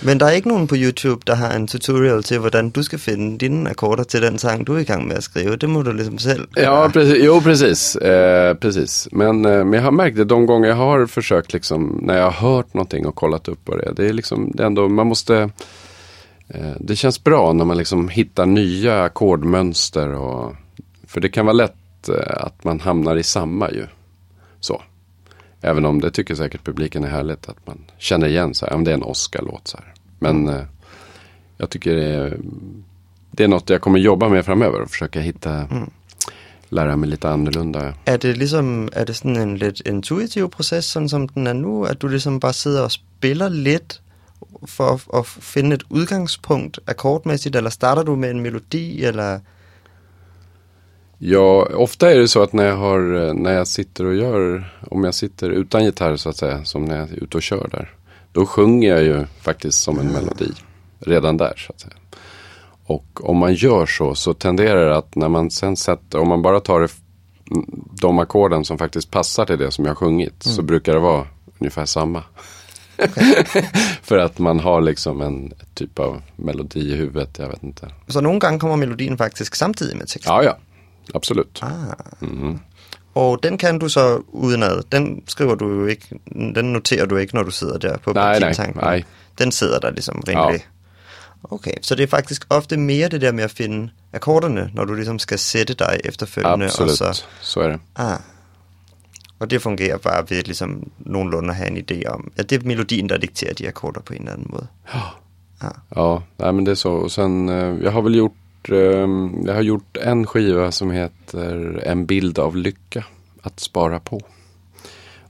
Men 0.02 0.20
der 0.20 0.26
er 0.26 0.32
ikke 0.32 0.48
nogen 0.48 0.68
på 0.68 0.76
YouTube, 0.76 1.22
der 1.28 1.36
har 1.36 1.54
en 1.56 1.68
tutorial 1.68 2.24
til, 2.24 2.40
hvordan 2.40 2.70
du 2.70 2.84
skal 2.84 3.00
finde 3.00 3.38
dine 3.38 3.70
akkorder 3.70 4.04
til 4.04 4.22
den 4.22 4.38
sang, 4.38 4.68
du 4.68 4.76
er 4.76 4.80
i 4.80 4.84
gang 4.84 5.08
med 5.08 5.16
at 5.16 5.24
skrive. 5.24 5.56
Det 5.56 5.70
må 5.70 5.82
du 5.82 5.92
liksom 5.92 6.18
gøre. 6.18 6.46
Ja, 6.58 6.88
precis. 6.88 7.26
Jo, 7.26 7.40
precis. 7.40 7.96
Eh, 7.96 8.54
precis. 8.54 9.08
Men, 9.12 9.46
eh, 9.46 9.66
men 9.66 9.74
jag 9.74 9.82
har 9.82 9.92
märkt 9.92 10.18
det 10.18 10.26
de 10.26 10.46
gånger 10.46 10.70
jag 10.70 10.76
har 10.76 11.06
försökt, 11.06 11.54
liksom, 11.54 12.00
när 12.02 12.18
jag 12.18 12.32
har 12.32 12.50
hört 12.50 12.74
någonting 12.74 13.06
och 13.06 13.16
kollat 13.16 13.48
upp 13.48 13.66
på 13.66 13.76
det. 13.76 13.94
Det 13.96 14.10
är 14.10 14.14
liksom, 14.14 14.52
det 14.54 14.64
är 14.64 14.68
ändå, 14.68 14.90
man 14.90 15.08
måste... 15.08 15.50
Eh, 16.48 16.74
det 16.80 16.96
känns 16.96 17.24
bra 17.24 17.54
när 17.54 17.66
man 17.66 17.78
liksom 17.78 18.10
hittar 18.10 18.46
nya 18.46 19.04
ackordmönster. 19.04 20.14
Och, 20.14 20.56
för 21.08 21.22
det 21.22 21.30
kan 21.30 21.46
vara 21.46 21.54
lätt 21.54 22.10
eh, 22.10 22.46
att 22.46 22.64
man 22.64 22.80
hamnar 22.80 23.16
i 23.16 23.24
samma 23.24 23.72
ju. 23.72 23.88
Så. 24.60 24.82
Även 25.62 25.86
om 25.86 26.02
det 26.02 26.12
tycker 26.12 26.36
säkert 26.36 26.64
publiken 26.64 27.04
är 27.04 27.10
härligt 27.10 27.50
att 27.50 27.68
man 27.68 27.78
känner 27.98 28.28
igen 28.28 28.54
så 28.54 28.66
här, 28.66 28.74
om 28.74 28.84
det 28.84 28.92
är 28.92 28.96
en 28.96 29.04
Oscar-låt 29.04 29.68
så 29.68 29.78
här. 29.78 29.94
Men 30.20 30.48
eh, 30.48 30.64
jag 31.58 31.70
tycker 31.70 31.96
det 31.96 32.06
är, 32.06 32.38
det 33.32 33.44
är 33.44 33.48
något 33.48 33.70
jag 33.70 33.82
kommer 33.82 34.00
jobba 34.00 34.30
med 34.30 34.46
framöver 34.46 34.82
och 34.82 34.90
försöka 34.90 35.20
hitta, 35.22 35.68
lära 36.70 36.96
mig 36.96 37.10
lite 37.10 37.30
annorlunda. 37.30 37.94
Er 38.06 38.18
det 38.18 38.38
ligesom, 38.38 38.90
er 38.94 39.06
det 39.06 39.26
en 39.26 39.58
lidt 39.58 39.80
intuitiv 39.80 40.48
proces, 40.48 40.86
sådan 40.86 41.10
som 41.10 41.28
den 41.28 41.48
er 41.48 41.54
nu, 41.54 41.86
at 41.86 42.02
du 42.02 42.08
ligesom 42.08 42.40
bare 42.40 42.54
sidder 42.54 42.84
og 42.84 42.92
spiller 42.92 43.50
lidt 43.50 44.02
for 44.68 44.94
at, 44.94 45.02
at 45.14 45.26
finde 45.26 45.76
et 45.76 45.84
udgangspunkt 45.90 46.80
akkordmæssigt, 46.88 47.56
eller 47.56 47.70
starter 47.70 48.04
du 48.04 48.16
med 48.16 48.30
en 48.30 48.42
melodi, 48.42 49.06
eller 49.06 49.40
Ja, 51.18 51.68
ofta 51.76 52.12
är 52.12 52.20
det 52.20 52.28
så 52.28 52.44
att 52.44 52.54
när 52.54 52.66
jag, 52.66 52.78
har, 52.78 53.28
eh, 53.28 53.34
när 53.34 53.54
jag 53.54 53.68
sitter 53.68 54.06
och 54.06 54.16
gör, 54.16 54.74
om 54.92 55.04
jag 55.04 55.14
sitter 55.14 55.50
utan 55.50 55.86
gitarr 55.86 56.16
så 56.16 56.30
att 56.30 56.38
säga, 56.38 56.66
som 56.66 56.86
när 56.86 57.00
jag 57.00 57.10
är 57.10 57.24
ute 57.24 57.38
och 57.38 57.44
kör 57.44 57.68
där. 57.72 57.94
Då 58.32 58.46
sjunger 58.46 58.90
jag 58.90 59.04
ju 59.04 59.26
faktiskt 59.42 59.82
som 59.82 60.00
en 60.00 60.08
melodi. 60.08 60.52
Redan 61.00 61.38
där 61.38 61.54
så 61.58 61.74
att 61.74 61.80
säga. 61.80 61.94
Och 62.86 63.30
om 63.30 63.38
man 63.38 63.54
gör 63.54 63.86
så, 63.86 64.16
så 64.16 64.34
tenderar 64.34 64.90
det 64.90 64.98
att 64.98 65.16
när 65.16 65.30
man 65.30 65.52
sen 65.52 65.78
sätter, 65.78 66.20
om 66.20 66.28
man 66.28 66.42
bara 66.42 66.60
tar 66.60 66.80
det, 66.80 66.92
de 68.02 68.20
ackorden 68.20 68.66
som 68.66 68.78
faktiskt 68.78 69.12
passar 69.12 69.46
till 69.46 69.58
det 69.58 69.72
som 69.72 69.86
jag 69.86 69.92
har 69.92 69.96
sjungit. 69.96 70.44
Så 70.44 70.62
brukar 70.62 70.94
det 70.94 71.00
vara 71.00 71.28
ungefär 71.60 71.86
samma. 71.86 72.24
För 74.04 74.18
att 74.18 74.40
man 74.40 74.60
har 74.60 74.82
liksom 74.82 75.22
en 75.22 75.54
typ 75.74 76.00
av 76.00 76.22
melodi 76.36 76.80
i 76.92 76.96
huvudet, 76.96 77.30
jag 77.40 77.48
vet 77.50 77.64
inte. 77.64 77.88
så 78.08 78.22
nogle 78.22 78.40
gange 78.40 78.60
kommer 78.60 78.76
melodien 78.76 79.18
faktisk 79.18 79.56
samtidig 79.56 79.98
med 79.98 80.08
teksten. 80.08 80.34
Ja, 80.34 80.44
ja, 80.44 80.54
absolut. 81.14 81.64
Ah. 81.64 81.70
Mhm. 82.20 82.60
Og 83.14 83.44
den 83.44 83.58
kan 83.58 83.80
du 83.80 83.90
så 83.90 84.22
udenad. 84.28 84.84
Den 84.92 85.24
skriver 85.28 85.56
du 85.56 85.70
jo 85.70 85.86
ikke, 85.86 86.20
den 86.56 86.66
noterer 86.74 87.06
du 87.06 87.18
ikke, 87.18 87.36
når 87.36 87.44
du 87.44 87.52
sidder 87.52 87.78
der 87.78 87.98
på 87.98 88.14
Nej, 88.14 88.40
nej, 88.40 88.72
nej. 88.76 89.04
Den 89.38 89.52
sidder 89.52 89.80
der 89.80 89.92
ligesom 89.92 90.24
rimelig. 90.28 90.66
Okay, 91.44 91.72
så 91.82 91.96
det 91.96 92.04
er 92.04 92.08
faktisk 92.08 92.46
ofte 92.50 92.78
mere 92.78 93.08
det 93.10 93.22
der 93.22 93.32
med 93.32 93.44
at 93.44 93.52
finde 93.52 93.90
akkorderne, 94.14 94.72
når 94.74 94.86
du 94.86 94.94
ligesom 94.94 95.20
skal 95.20 95.40
sætte 95.40 95.74
dig 95.74 96.00
efterfølgende. 96.06 96.66
Absolut, 96.66 97.02
Og, 97.02 97.16
så, 97.16 97.24
så 97.42 97.60
är 97.60 97.68
det. 97.68 97.80
ah. 97.96 98.18
Og 99.46 99.50
det 99.52 99.60
fungerer 99.62 99.98
bare 99.98 100.24
ved 100.30 100.44
ligesom 100.50 100.72
nogenlunde 101.06 101.50
at 101.54 101.56
have 101.56 101.68
en 101.72 101.78
idé 101.78 102.00
om, 102.10 102.32
at 102.38 102.50
det 102.50 102.62
er 102.62 102.68
melodien, 102.68 103.10
der 103.10 103.18
dikterer 103.18 103.54
de 103.54 103.68
akkorder 103.68 104.02
på 104.02 104.14
en 104.14 104.20
eller 104.20 104.34
anden 104.34 104.48
måde. 104.50 104.68
Ja, 105.96 106.22
nej, 106.40 106.52
men 106.52 106.66
det 106.66 106.72
är 106.72 106.76
så. 106.76 106.92
Och 106.92 107.12
sen, 107.12 107.50
eh, 107.50 107.76
jag 107.84 107.92
har 107.92 108.02
väl 108.02 108.16
gjort, 108.16 108.70
eh, 108.70 109.08
jag 109.46 109.54
har 109.54 109.62
gjort 109.62 109.98
en 109.98 110.26
skiva 110.26 110.72
som 110.72 110.92
heter 110.92 111.82
En 111.86 112.06
bild 112.06 112.40
av 112.40 112.56
lycka 112.58 113.04
att 113.42 113.60
spara 113.60 114.00
på. 114.00 114.22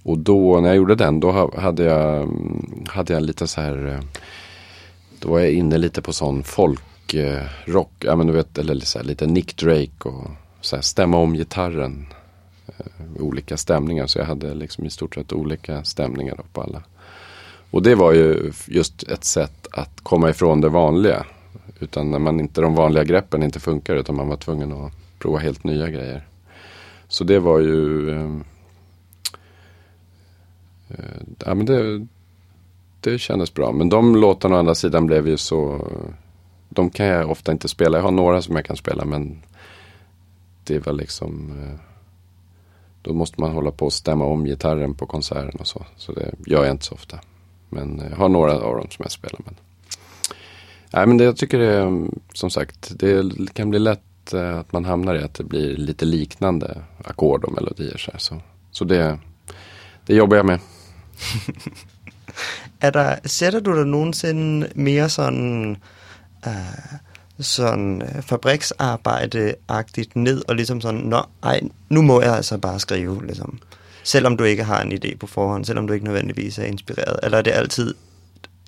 Och 0.04 0.18
då, 0.18 0.60
när 0.60 0.68
jag 0.70 0.78
gjorde 0.78 0.96
den, 0.96 1.20
då 1.20 1.32
ha- 1.32 1.60
hade 1.62 1.84
jag, 1.84 2.22
mm, 2.24 2.86
hade 2.88 3.14
jag 3.14 3.24
lite 3.24 3.48
så 3.48 3.62
här, 3.62 3.88
eh, 3.88 4.00
då 5.20 5.30
var 5.30 5.40
jag 5.40 5.52
inne 5.52 5.78
lite 5.78 6.02
på 6.02 6.14
sån 6.14 6.44
folkrock, 6.44 7.92
ja 8.00 8.16
men 8.16 8.28
du 8.28 8.34
vet, 8.34 8.58
eller 8.58 8.80
så 8.80 9.00
här, 9.00 9.06
lite 9.06 9.26
Nick 9.28 9.58
Drake 9.58 10.10
och 10.10 10.28
så 10.62 10.76
här, 10.76 10.84
stämma 10.84 11.18
om 11.18 11.34
gitarren. 11.34 12.06
Eh, 12.78 13.22
olika 13.24 13.58
stämningar, 13.58 14.08
så 14.08 14.20
jag 14.20 14.26
hade 14.26 14.54
liksom 14.54 14.86
i 14.86 14.90
stort 14.90 15.16
sett 15.16 15.34
olika 15.34 15.84
stämningar 15.84 16.40
på 16.54 16.62
alla. 16.62 16.84
Och 17.72 17.84
det 17.84 17.96
var 17.96 18.14
ju 18.14 18.52
just 18.68 19.04
ett 19.04 19.24
sätt 19.24 19.68
att 19.72 20.02
komma 20.04 20.30
ifrån 20.30 20.62
det 20.62 20.70
vanliga. 20.70 21.26
Utan 21.80 22.12
när 22.12 22.20
man 22.20 22.40
inte, 22.40 22.62
de 22.62 22.76
vanliga 22.76 23.04
greppen 23.04 23.44
inte 23.44 23.60
funkar 23.60 23.96
utan 23.96 24.16
man 24.16 24.28
var 24.28 24.38
tvungen 24.38 24.72
att 24.72 24.94
prova 25.20 25.40
helt 25.40 25.64
nya 25.64 25.90
grejer. 25.90 26.28
Så 27.08 27.24
det 27.24 27.40
var 27.40 27.60
ju... 27.60 28.10
Eh, 28.10 28.32
eh, 30.90 31.22
ja, 31.46 31.56
men 31.56 31.66
det, 31.66 32.08
det 33.02 33.20
kändes 33.20 33.54
bra. 33.54 33.72
Men 33.72 33.90
de 33.90 34.16
låtarna 34.16 34.56
å 34.56 34.60
andra 34.60 34.76
sidan 34.76 35.06
blev 35.06 35.28
ju 35.28 35.38
så... 35.38 35.88
De 36.70 36.90
kan 36.90 37.06
jag 37.06 37.32
ofta 37.32 37.52
inte 37.52 37.68
spela. 37.68 37.98
Jag 37.98 38.04
har 38.04 38.12
några 38.12 38.42
som 38.42 38.56
jag 38.56 38.66
kan 38.66 38.78
spela 38.78 39.06
men 39.06 39.42
det 40.64 40.86
var 40.86 40.94
liksom... 40.94 41.52
Eh, 41.64 41.95
då 43.06 43.14
måste 43.14 43.42
man 43.42 43.52
hålla 43.52 43.72
på 43.72 43.86
och 43.86 43.94
stämma 43.94 44.26
om 44.26 44.46
gitarren 44.46 44.96
på 44.96 45.06
konserten 45.06 45.60
och 45.60 45.68
så. 45.68 45.86
Så 45.98 46.12
det 46.12 46.32
gör 46.46 46.64
jag 46.64 46.72
inte 46.72 46.86
så 46.86 46.96
ofta. 46.96 47.20
Men 47.70 48.02
jag 48.10 48.18
har 48.18 48.30
några 48.30 48.54
av 48.54 48.76
dem 48.76 48.88
som 48.90 49.04
jag 49.04 49.12
spelar. 49.12 49.40
Men... 49.46 49.56
Nej, 50.94 51.08
men 51.08 51.18
det, 51.18 51.24
jag 51.24 51.38
tycker 51.38 51.60
det 51.60 51.74
är, 51.74 52.08
som 52.34 52.50
sagt, 52.50 53.00
det 53.00 53.24
kan 53.54 53.70
bli 53.70 53.80
lätt 53.80 54.34
eh, 54.34 54.58
att 54.58 54.72
man 54.72 54.86
hamnar 54.86 55.16
i 55.16 55.24
att 55.24 55.34
det 55.34 55.44
blir 55.44 55.78
lite 55.78 56.06
liknande 56.06 56.82
ackord 57.04 57.44
och 57.44 57.54
melodier. 57.54 57.98
Så, 57.98 58.12
så, 58.18 58.42
så 58.72 58.86
det, 58.86 59.20
det 60.06 60.16
jobbar 60.16 60.38
jag 60.38 60.46
med. 60.46 60.60
är 62.80 62.92
det, 62.92 63.30
ser 63.30 63.52
du 63.52 63.60
dig 63.60 63.86
någonsin 63.86 64.68
mer 64.74 65.08
sån, 65.08 65.72
uh, 66.48 66.96
sådan 67.40 68.02
øh, 68.02 68.22
fabriksarbejde-agtigt 68.22 70.16
ned, 70.16 70.42
og 70.48 70.56
ligesom 70.56 70.82
sådan, 70.82 71.00
nå, 71.00 71.22
ej, 71.44 71.62
nu 71.90 72.02
må 72.02 72.22
jeg 72.22 72.36
altså 72.36 72.58
bare 72.58 72.80
skrive, 72.80 73.26
ligesom. 73.26 73.60
Selvom 74.04 74.38
du 74.38 74.44
ikke 74.44 74.64
har 74.64 74.82
en 74.82 74.94
idé 74.94 75.18
på 75.18 75.28
forhånd, 75.28 75.66
selvom 75.66 75.88
du 75.88 75.94
ikke 75.94 76.06
nødvendigvis 76.06 76.60
er 76.60 76.64
inspireret, 76.64 77.20
eller 77.24 77.38
er 77.38 77.42
det 77.42 77.52
altid, 77.52 77.94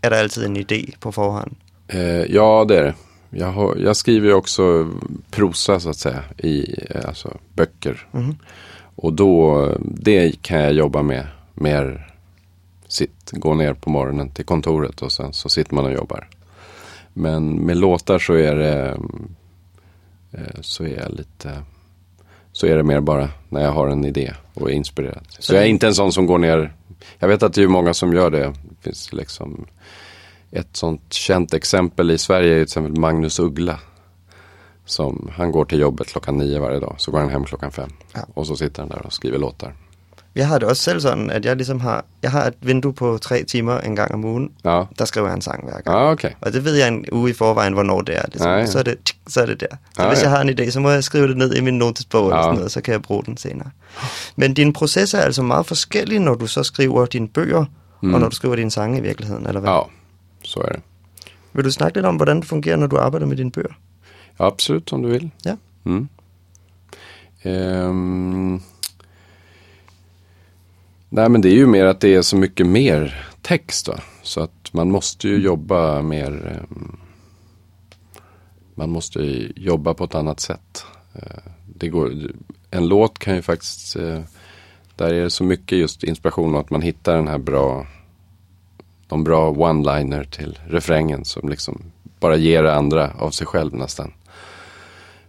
er 0.03 0.09
der 0.09 0.15
altid 0.15 0.45
en 0.45 0.57
idé 0.57 0.91
på 0.99 1.11
forhånd? 1.11 1.51
Eh, 1.89 2.33
ja, 2.33 2.65
det 2.69 2.77
är 2.77 2.83
det. 2.83 2.93
Jag, 3.29 3.47
har, 3.47 3.75
jag 3.75 3.95
skriver 3.97 4.33
också 4.33 4.93
prosa 5.31 5.79
så 5.79 5.89
att 5.89 5.97
säga 5.97 6.23
i 6.37 6.75
eh, 6.89 7.07
alltså, 7.07 7.37
böcker. 7.55 8.07
Mhm. 8.11 8.35
Och 8.95 9.13
då, 9.13 9.71
det 9.79 10.41
kan 10.41 10.59
jag 10.59 10.73
jobba 10.73 11.01
med 11.01 11.27
mer 11.53 12.13
sitt, 12.87 13.31
gå 13.31 13.53
ner 13.53 13.73
på 13.73 13.89
morgonen 13.89 14.29
till 14.29 14.45
kontoret 14.45 15.01
och 15.01 15.11
sen 15.11 15.33
så 15.33 15.49
sitter 15.49 15.75
man 15.75 15.85
och 15.85 15.93
jobbar. 15.93 16.27
Men 17.17 17.65
med 17.65 17.77
låtar 17.77 18.19
så 18.19 18.33
är 18.33 18.55
det 18.55 18.97
eh, 20.31 20.61
så 20.61 20.83
är 20.83 20.99
jag 20.99 21.11
lite 21.11 21.63
så 22.51 22.67
är 22.67 22.77
det 22.77 22.83
mer 22.83 22.99
bara 22.99 23.29
när 23.49 23.61
jag 23.61 23.71
har 23.71 23.87
en 23.87 24.05
idé 24.05 24.33
och 24.53 24.69
är 24.69 24.73
inspirerad. 24.73 25.23
Så, 25.39 25.55
jag 25.55 25.63
är 25.63 25.67
inte 25.67 25.87
en 25.87 25.95
sån 25.95 26.13
som 26.13 26.25
går 26.25 26.37
ner 26.37 26.73
jag 27.19 27.27
vet 27.27 27.43
att 27.43 27.53
det 27.53 27.63
är 27.63 27.67
många 27.67 27.93
som 27.93 28.13
gör 28.13 28.31
det. 28.31 28.39
Det 28.39 28.81
finns 28.81 29.13
liksom 29.13 29.65
ett 30.51 30.75
sånt 30.75 31.13
känt 31.13 31.53
exempel 31.53 32.11
i 32.11 32.17
Sverige 32.17 32.51
är 32.51 32.55
till 32.55 32.63
exempel 32.63 32.99
Magnus 32.99 33.39
Uggla. 33.39 33.79
Som, 34.85 35.31
han 35.33 35.51
går 35.51 35.65
till 35.65 35.79
jobbet 35.79 36.07
klockan 36.07 36.37
nio 36.37 36.59
varje 36.59 36.79
dag, 36.79 36.95
så 36.97 37.11
går 37.11 37.19
han 37.19 37.29
hem 37.29 37.45
klockan 37.45 37.71
fem. 37.71 37.89
Ja. 38.13 38.19
Och 38.33 38.47
så 38.47 38.55
sitter 38.55 38.81
han 38.81 38.89
där 38.89 39.05
och 39.05 39.13
skriver 39.13 39.39
låtar. 39.39 39.73
Jeg 40.37 40.47
har 40.47 40.57
det 40.59 40.67
også 40.67 40.83
selv 40.83 40.99
sådan, 40.99 41.29
at 41.29 41.45
jeg 41.45 41.55
ligesom 41.55 41.79
har, 41.79 42.05
jeg 42.23 42.31
har 42.31 42.45
et 42.45 42.53
vindue 42.61 42.93
på 42.93 43.17
tre 43.17 43.43
timer 43.43 43.77
en 43.79 43.95
gang 43.95 44.13
om 44.13 44.25
ugen. 44.25 44.49
Ja, 44.65 44.83
Der 44.99 45.05
skriver 45.05 45.27
jeg 45.27 45.35
en 45.35 45.41
sang 45.41 45.63
hver 45.63 45.81
gang. 45.81 45.97
ja 45.97 46.11
okej. 46.11 46.33
Og 46.41 46.53
det 46.53 46.65
ved 46.65 46.75
jeg 46.75 46.87
en 46.87 47.05
uge 47.11 47.29
i 47.29 47.33
forvejen, 47.33 47.73
hvornår 47.73 48.01
det 48.01 48.17
er. 48.17 48.21
Ligesom. 48.31 48.51
Ja, 48.51 48.57
ja. 48.57 48.65
Så, 48.65 48.79
er 48.79 48.83
det, 48.83 48.95
tsk, 49.05 49.15
så 49.27 49.41
er 49.41 49.45
det 49.45 49.59
der. 49.59 49.67
Så 49.95 50.03
Ja, 50.03 50.07
hvis 50.09 50.21
jeg 50.21 50.29
har 50.29 50.41
en 50.41 50.49
idé, 50.49 50.69
så 50.69 50.79
må 50.79 50.89
jeg 50.89 51.03
skrive 51.03 51.27
det 51.27 51.37
ned 51.37 51.55
i 51.55 51.61
min 51.61 51.77
notesbog 51.77 52.25
eller 52.25 52.37
Ja. 52.37 52.43
sådan 52.43 52.55
noget, 52.55 52.71
så 52.71 52.81
kan 52.81 52.91
jeg 52.91 53.01
bruge 53.01 53.23
den 53.25 53.37
senere. 53.37 53.69
Men 54.35 54.53
din 54.53 54.73
proces 54.73 55.13
er 55.13 55.19
altså 55.21 55.41
meget 55.41 55.65
forskellig, 55.65 56.19
når 56.19 56.35
du 56.35 56.47
så 56.47 56.63
skriver 56.63 57.05
dine 57.05 57.27
bøger, 57.27 57.65
mm. 58.03 58.13
og 58.13 58.19
når 58.19 58.29
du 58.29 58.35
skriver 58.35 58.55
dine 58.55 58.71
sange 58.71 58.97
i 58.97 59.01
virkeligheden, 59.01 59.47
eller 59.47 59.61
hvad? 59.61 59.71
Ja, 59.71 59.79
så 60.43 60.59
är 60.59 60.71
det. 60.71 60.81
Vil 61.53 61.65
du 61.65 61.71
snakke 61.71 61.97
lidt 61.97 62.05
om, 62.05 62.15
hvordan 62.15 62.39
det 62.39 62.45
fungerer, 62.45 62.75
når 62.75 62.87
du 62.87 62.97
arbejder 62.97 63.25
med 63.25 63.37
dine 63.37 63.51
bøger? 63.51 63.73
Absolut 64.39 64.93
om 64.93 65.01
du 65.01 65.07
vill. 65.09 65.31
Ja. 65.45 65.55
Mm. 65.83 66.09
Ehm. 67.43 68.61
Nej 71.09 71.29
men 71.29 71.41
det 71.41 71.49
är 71.49 71.55
ju 71.55 71.67
mer 71.67 71.85
att 71.85 71.99
det 71.99 72.15
är 72.15 72.21
så 72.21 72.37
mycket 72.37 72.67
mer 72.67 73.27
text 73.41 73.87
va? 73.87 73.99
Så 74.21 74.41
att 74.41 74.73
man 74.73 74.91
måste 74.91 75.27
ju 75.27 75.37
jobba 75.37 76.01
mer 76.01 76.61
ehm, 76.61 76.97
Man 78.75 78.89
måste 78.89 79.19
ju 79.19 79.53
jobba 79.55 79.93
på 79.93 80.03
ett 80.03 80.15
annat 80.15 80.39
sätt. 80.39 80.85
Eh, 81.13 81.51
det 81.75 81.89
går, 81.89 82.11
en 82.71 82.87
låt 82.87 83.19
kan 83.19 83.35
ju 83.35 83.41
faktiskt 83.41 83.95
eh, 83.95 84.21
Där 84.95 85.13
är 85.13 85.23
det 85.23 85.29
så 85.29 85.43
mycket 85.43 85.77
just 85.77 86.03
inspiration 86.03 86.53
och 86.53 86.59
att 86.59 86.69
man 86.69 86.81
hittar 86.81 87.15
den 87.15 87.27
här 87.27 87.37
bra 87.37 87.87
De 89.07 89.23
bra 89.23 89.51
one-liner 89.51 90.23
till 90.23 90.59
refrängen 90.67 91.25
som 91.25 91.49
liksom 91.49 91.81
bara 92.19 92.35
ger 92.35 92.63
det 92.63 92.75
andra 92.75 93.11
av 93.19 93.31
sig 93.31 93.47
själv 93.47 93.73
nästan. 93.73 94.13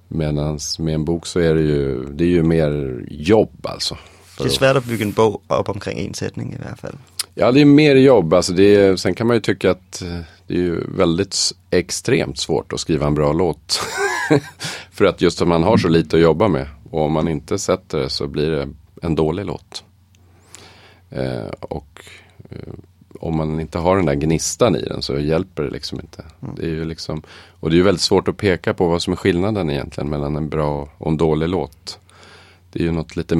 Medan 0.09 0.59
med 0.79 0.95
en 0.95 1.05
bok 1.05 1.27
så 1.27 1.41
är 1.41 1.55
det 1.55 1.61
ju, 1.61 2.05
det 2.05 2.25
är 2.25 2.29
ju 2.29 2.43
mer 2.43 3.05
jobb 3.09 3.67
alltså. 3.67 3.97
Det 4.39 4.45
er 4.45 4.49
att- 4.49 4.53
svært 4.59 4.77
at 4.77 4.85
bygge 4.85 5.05
en 5.05 5.13
bog 5.13 5.41
op 5.49 5.69
omkring 5.69 5.99
en 5.99 6.15
sætning 6.15 6.53
i 6.53 6.57
hvert 6.57 6.79
fald. 6.79 6.97
Ja, 7.35 7.53
det 7.53 7.61
är 7.61 7.65
mer 7.65 7.97
jobb. 7.97 8.35
Alltså 8.35 8.53
det 8.53 8.75
är, 8.77 8.97
sen 8.97 9.15
kan 9.15 9.27
man 9.27 9.37
ju 9.37 9.41
tycka 9.41 9.71
att 9.71 10.03
eh, 10.03 10.19
det 10.47 10.55
är 10.55 10.59
ju 10.59 10.81
väldigt 10.97 11.37
extremt 11.71 12.39
svårt 12.39 12.73
att 12.73 12.81
skriva 12.81 13.07
en 13.07 13.15
bra 13.15 13.33
låt. 13.33 13.81
För 14.93 15.05
att 15.05 15.21
just 15.21 15.43
att 15.43 15.49
man 15.49 15.63
har 15.63 15.77
så 15.77 15.89
lite 15.89 16.17
att 16.17 16.23
jobba 16.23 16.49
med. 16.49 16.67
Och 16.91 17.03
om 17.03 17.13
man 17.13 17.29
inte 17.29 17.59
sätter 17.59 17.99
det 17.99 18.11
så 18.11 18.27
blir 18.27 18.51
det 18.51 18.69
en 19.03 19.15
dålig 19.15 19.45
låt. 19.47 19.85
Eh, 21.11 21.49
och 21.61 22.05
eh, 22.51 22.73
om 23.21 23.37
man 23.37 23.61
inte 23.61 23.79
har 23.79 23.97
den 23.97 24.07
där 24.07 24.15
gnistan 24.15 24.77
i 24.77 24.83
den 24.83 25.03
så 25.03 25.19
hjälper 25.19 25.63
det 25.63 25.71
liksom 25.71 26.01
inte. 26.01 26.25
Det 26.57 26.63
är 26.63 26.69
ju 26.71 26.85
liksom, 26.85 27.23
och 27.61 27.71
det 27.71 27.75
är 27.75 27.79
ju 27.79 27.83
väldigt 27.83 28.03
svårt 28.03 28.29
att 28.29 28.37
peka 28.37 28.75
på 28.75 28.89
vad 28.89 29.03
som 29.03 29.13
är 29.13 29.17
skillnaden 29.17 29.71
egentligen 29.71 30.11
mellan 30.11 30.37
en 30.37 30.49
bra 30.49 30.89
och 30.99 31.11
en 31.11 31.17
dålig 31.17 31.49
låt. 31.49 31.99
Det 32.73 32.79
är 32.81 32.85
ju 32.85 32.93
något 32.93 33.17
lite 33.17 33.37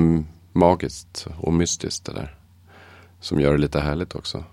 magiskt 0.59 1.27
och 1.37 1.53
mystiskt 1.53 2.05
det 2.05 2.13
där. 2.13 2.35
Som 3.21 3.41
gör 3.41 3.53
det 3.53 3.59
lite 3.59 3.81
härligt 3.81 4.15
också. 4.15 4.45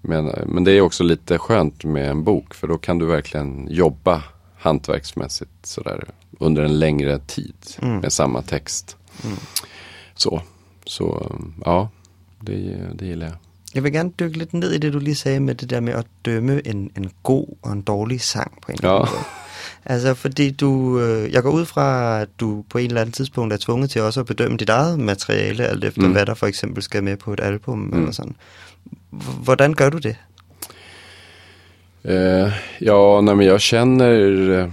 Men, 0.00 0.24
men 0.46 0.64
det 0.64 0.72
är 0.72 0.80
också 0.80 1.04
lite 1.04 1.38
skönt 1.38 1.84
med 1.84 2.10
en 2.10 2.24
bok 2.24 2.54
för 2.54 2.68
då 2.68 2.78
kan 2.78 2.98
du 2.98 3.06
verkligen 3.06 3.68
jobba 3.70 4.22
hantverksmässigt 4.58 5.66
sådär 5.66 6.08
under 6.38 6.62
en 6.62 6.78
längre 6.78 7.18
tid 7.18 7.54
med 7.80 8.12
samma 8.12 8.42
text. 8.42 8.96
Så, 10.14 10.42
så 10.84 11.36
ja, 11.64 11.88
det, 12.40 12.78
det 12.94 13.06
gillar 13.06 13.26
jag. 13.26 13.36
Jeg 13.74 13.82
vil 13.84 13.92
gerne 13.92 14.10
dykke 14.20 14.38
lidt 14.38 14.54
ned 14.54 14.72
i 14.72 14.78
det, 14.78 14.92
du 14.92 14.98
lige 14.98 15.14
sagde 15.14 15.40
med 15.40 15.54
det 15.54 15.70
der 15.70 15.80
med 15.80 15.92
at 15.92 16.06
dømme 16.24 16.66
en, 16.66 16.90
en 16.96 17.10
god 17.22 17.46
og 17.62 17.72
en 17.72 17.82
dårlig 17.82 18.20
sang 18.20 18.52
på 18.62 18.72
en 18.72 18.78
eller 18.78 18.90
anden 18.90 19.06
Ja. 19.08 19.10
måde. 19.12 19.24
Altså 19.84 20.14
fordi 20.14 20.50
du, 20.50 21.00
øh, 21.00 21.32
jeg 21.32 21.42
går 21.42 21.50
ud 21.50 21.64
fra, 21.64 22.20
at 22.20 22.28
du 22.40 22.64
på 22.70 22.78
en 22.78 22.86
eller 22.86 23.00
anden 23.00 23.12
tidspunkt 23.12 23.52
er 23.52 23.56
tvunget 23.56 23.90
til 23.90 24.02
også 24.02 24.20
at 24.20 24.26
bedømme 24.26 24.56
dit 24.56 24.68
eget 24.68 25.00
materiale, 25.00 25.66
alt 25.66 25.84
efter 25.84 26.02
mm. 26.02 26.12
hvad 26.12 26.26
der 26.26 26.34
for 26.34 26.46
eksempel 26.46 26.82
skal 26.82 27.04
med 27.04 27.16
på 27.16 27.32
et 27.32 27.40
album 27.40 27.78
mm. 27.78 27.98
eller 27.98 28.12
sådan. 28.12 28.36
Hvordan 29.44 29.74
gør 29.74 29.90
du 29.90 29.98
det? 29.98 30.16
Eh, 32.04 32.52
ja, 32.80 33.20
nej, 33.20 33.34
men 33.34 33.46
jag 33.46 33.60
känner, 33.60 34.10
eh, 34.62 34.68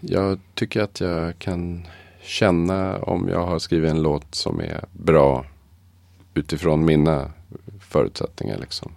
jag 0.00 0.38
tycker 0.54 0.82
att 0.82 1.00
jag 1.00 1.38
kan 1.38 1.86
känna 2.22 2.98
om 2.98 3.28
jag 3.28 3.46
har 3.46 3.58
skrivit 3.58 3.90
en 3.90 4.02
låt 4.02 4.34
som 4.34 4.60
är 4.60 4.84
bra 4.92 5.44
utifrån 6.34 6.84
mina 6.84 7.30
förutsättningar. 7.90 8.58
Liksom. 8.58 8.92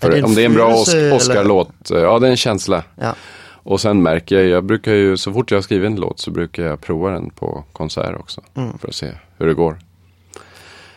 Är 0.00 0.06
det 0.08 0.12
För 0.12 0.18
en 0.18 0.24
om 0.24 0.34
det 0.34 0.42
är 0.42 0.46
en 0.46 0.54
bra 0.54 0.68
födelse, 0.70 0.90
Os- 0.90 0.94
eller? 0.94 1.16
Oscar-låt, 1.16 1.90
eh, 1.90 1.98
ja 1.98 2.18
det 2.18 2.26
är 2.26 2.30
en 2.30 2.36
känsla. 2.36 2.84
Ja. 2.96 3.14
Och 3.64 3.80
sen 3.80 4.02
märker 4.02 4.36
jag, 4.38 4.46
jag 4.48 4.64
brukar 4.64 4.92
ju, 4.94 5.16
så 5.16 5.32
fort 5.32 5.50
jag 5.50 5.56
har 5.58 5.62
skrivit 5.62 5.86
en 5.86 5.96
låt 5.96 6.20
så 6.20 6.30
brukar 6.30 6.62
jag 6.62 6.80
prova 6.80 7.10
den 7.10 7.30
på 7.30 7.64
konsert 7.72 8.20
också. 8.20 8.40
Mm. 8.54 8.78
För 8.78 8.88
att 8.88 8.94
se 8.94 9.10
hur 9.38 9.46
det 9.46 9.54
går. 9.54 9.78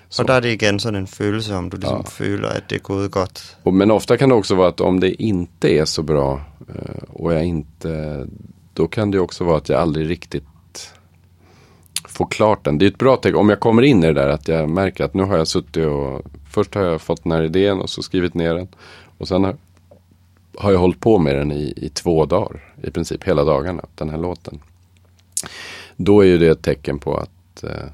Så. 0.09 0.21
Og 0.21 0.27
der 0.27 0.35
er 0.37 0.39
det 0.41 0.51
igen 0.51 0.79
sådan 0.79 0.95
en 0.95 1.07
følelse, 1.07 1.55
om 1.55 1.69
du 1.69 1.77
ligesom 1.77 1.97
Ja. 1.97 2.03
ja. 2.05 2.09
føler, 2.09 2.47
at 2.49 2.69
det 2.69 2.83
gået 2.83 3.11
godt. 3.11 3.57
Och, 3.63 3.73
men 3.73 3.91
ofta 3.91 4.17
kan 4.17 4.29
det 4.29 4.35
också 4.35 4.55
vara 4.55 4.67
att 4.67 4.81
om 4.81 4.99
det 4.99 5.23
inte 5.23 5.67
är 5.69 5.85
så 5.85 6.03
bra 6.03 6.41
eh, 6.69 7.03
och 7.09 7.33
jag 7.33 7.45
inte, 7.45 8.25
då 8.73 8.87
kan 8.87 9.11
det 9.11 9.19
också 9.19 9.43
vara 9.43 9.57
att 9.57 9.69
jag 9.69 9.81
aldrig 9.81 10.09
riktigt 10.09 10.43
Få 12.15 12.25
klart 12.25 12.63
den. 12.63 12.77
Det 12.77 12.85
är 12.85 12.87
ett 12.87 12.97
bra 12.97 13.17
tecken. 13.17 13.35
Om 13.35 13.49
jag 13.49 13.59
kommer 13.59 13.81
in 13.81 14.03
i 14.03 14.07
det 14.07 14.13
där 14.13 14.29
att 14.29 14.47
jag 14.47 14.69
märker 14.69 15.03
att 15.03 15.13
nu 15.13 15.23
har 15.23 15.37
jag 15.37 15.47
suttit 15.47 15.85
och 15.85 16.21
först 16.49 16.75
har 16.75 16.81
jag 16.81 17.01
fått 17.01 17.23
den 17.23 17.31
här 17.31 17.43
idén 17.43 17.81
och 17.81 17.89
så 17.89 18.03
skrivit 18.03 18.33
ner 18.33 18.55
den. 18.55 18.67
Och 19.17 19.27
sen 19.27 19.43
har, 19.43 19.55
har 20.57 20.71
jag 20.71 20.79
hållit 20.79 20.99
på 20.99 21.17
med 21.17 21.35
den 21.35 21.51
i, 21.51 21.73
i 21.77 21.89
två 21.89 22.25
dagar. 22.25 22.73
I 22.83 22.91
princip 22.91 23.23
hela 23.23 23.43
dagarna, 23.43 23.85
den 23.95 24.09
här 24.09 24.17
låten. 24.17 24.59
Då 25.95 26.21
är 26.21 26.25
ju 26.25 26.37
det 26.37 26.47
ett 26.47 26.61
tecken 26.61 26.99
på 26.99 27.17
att 27.17 27.63
eh, 27.63 27.89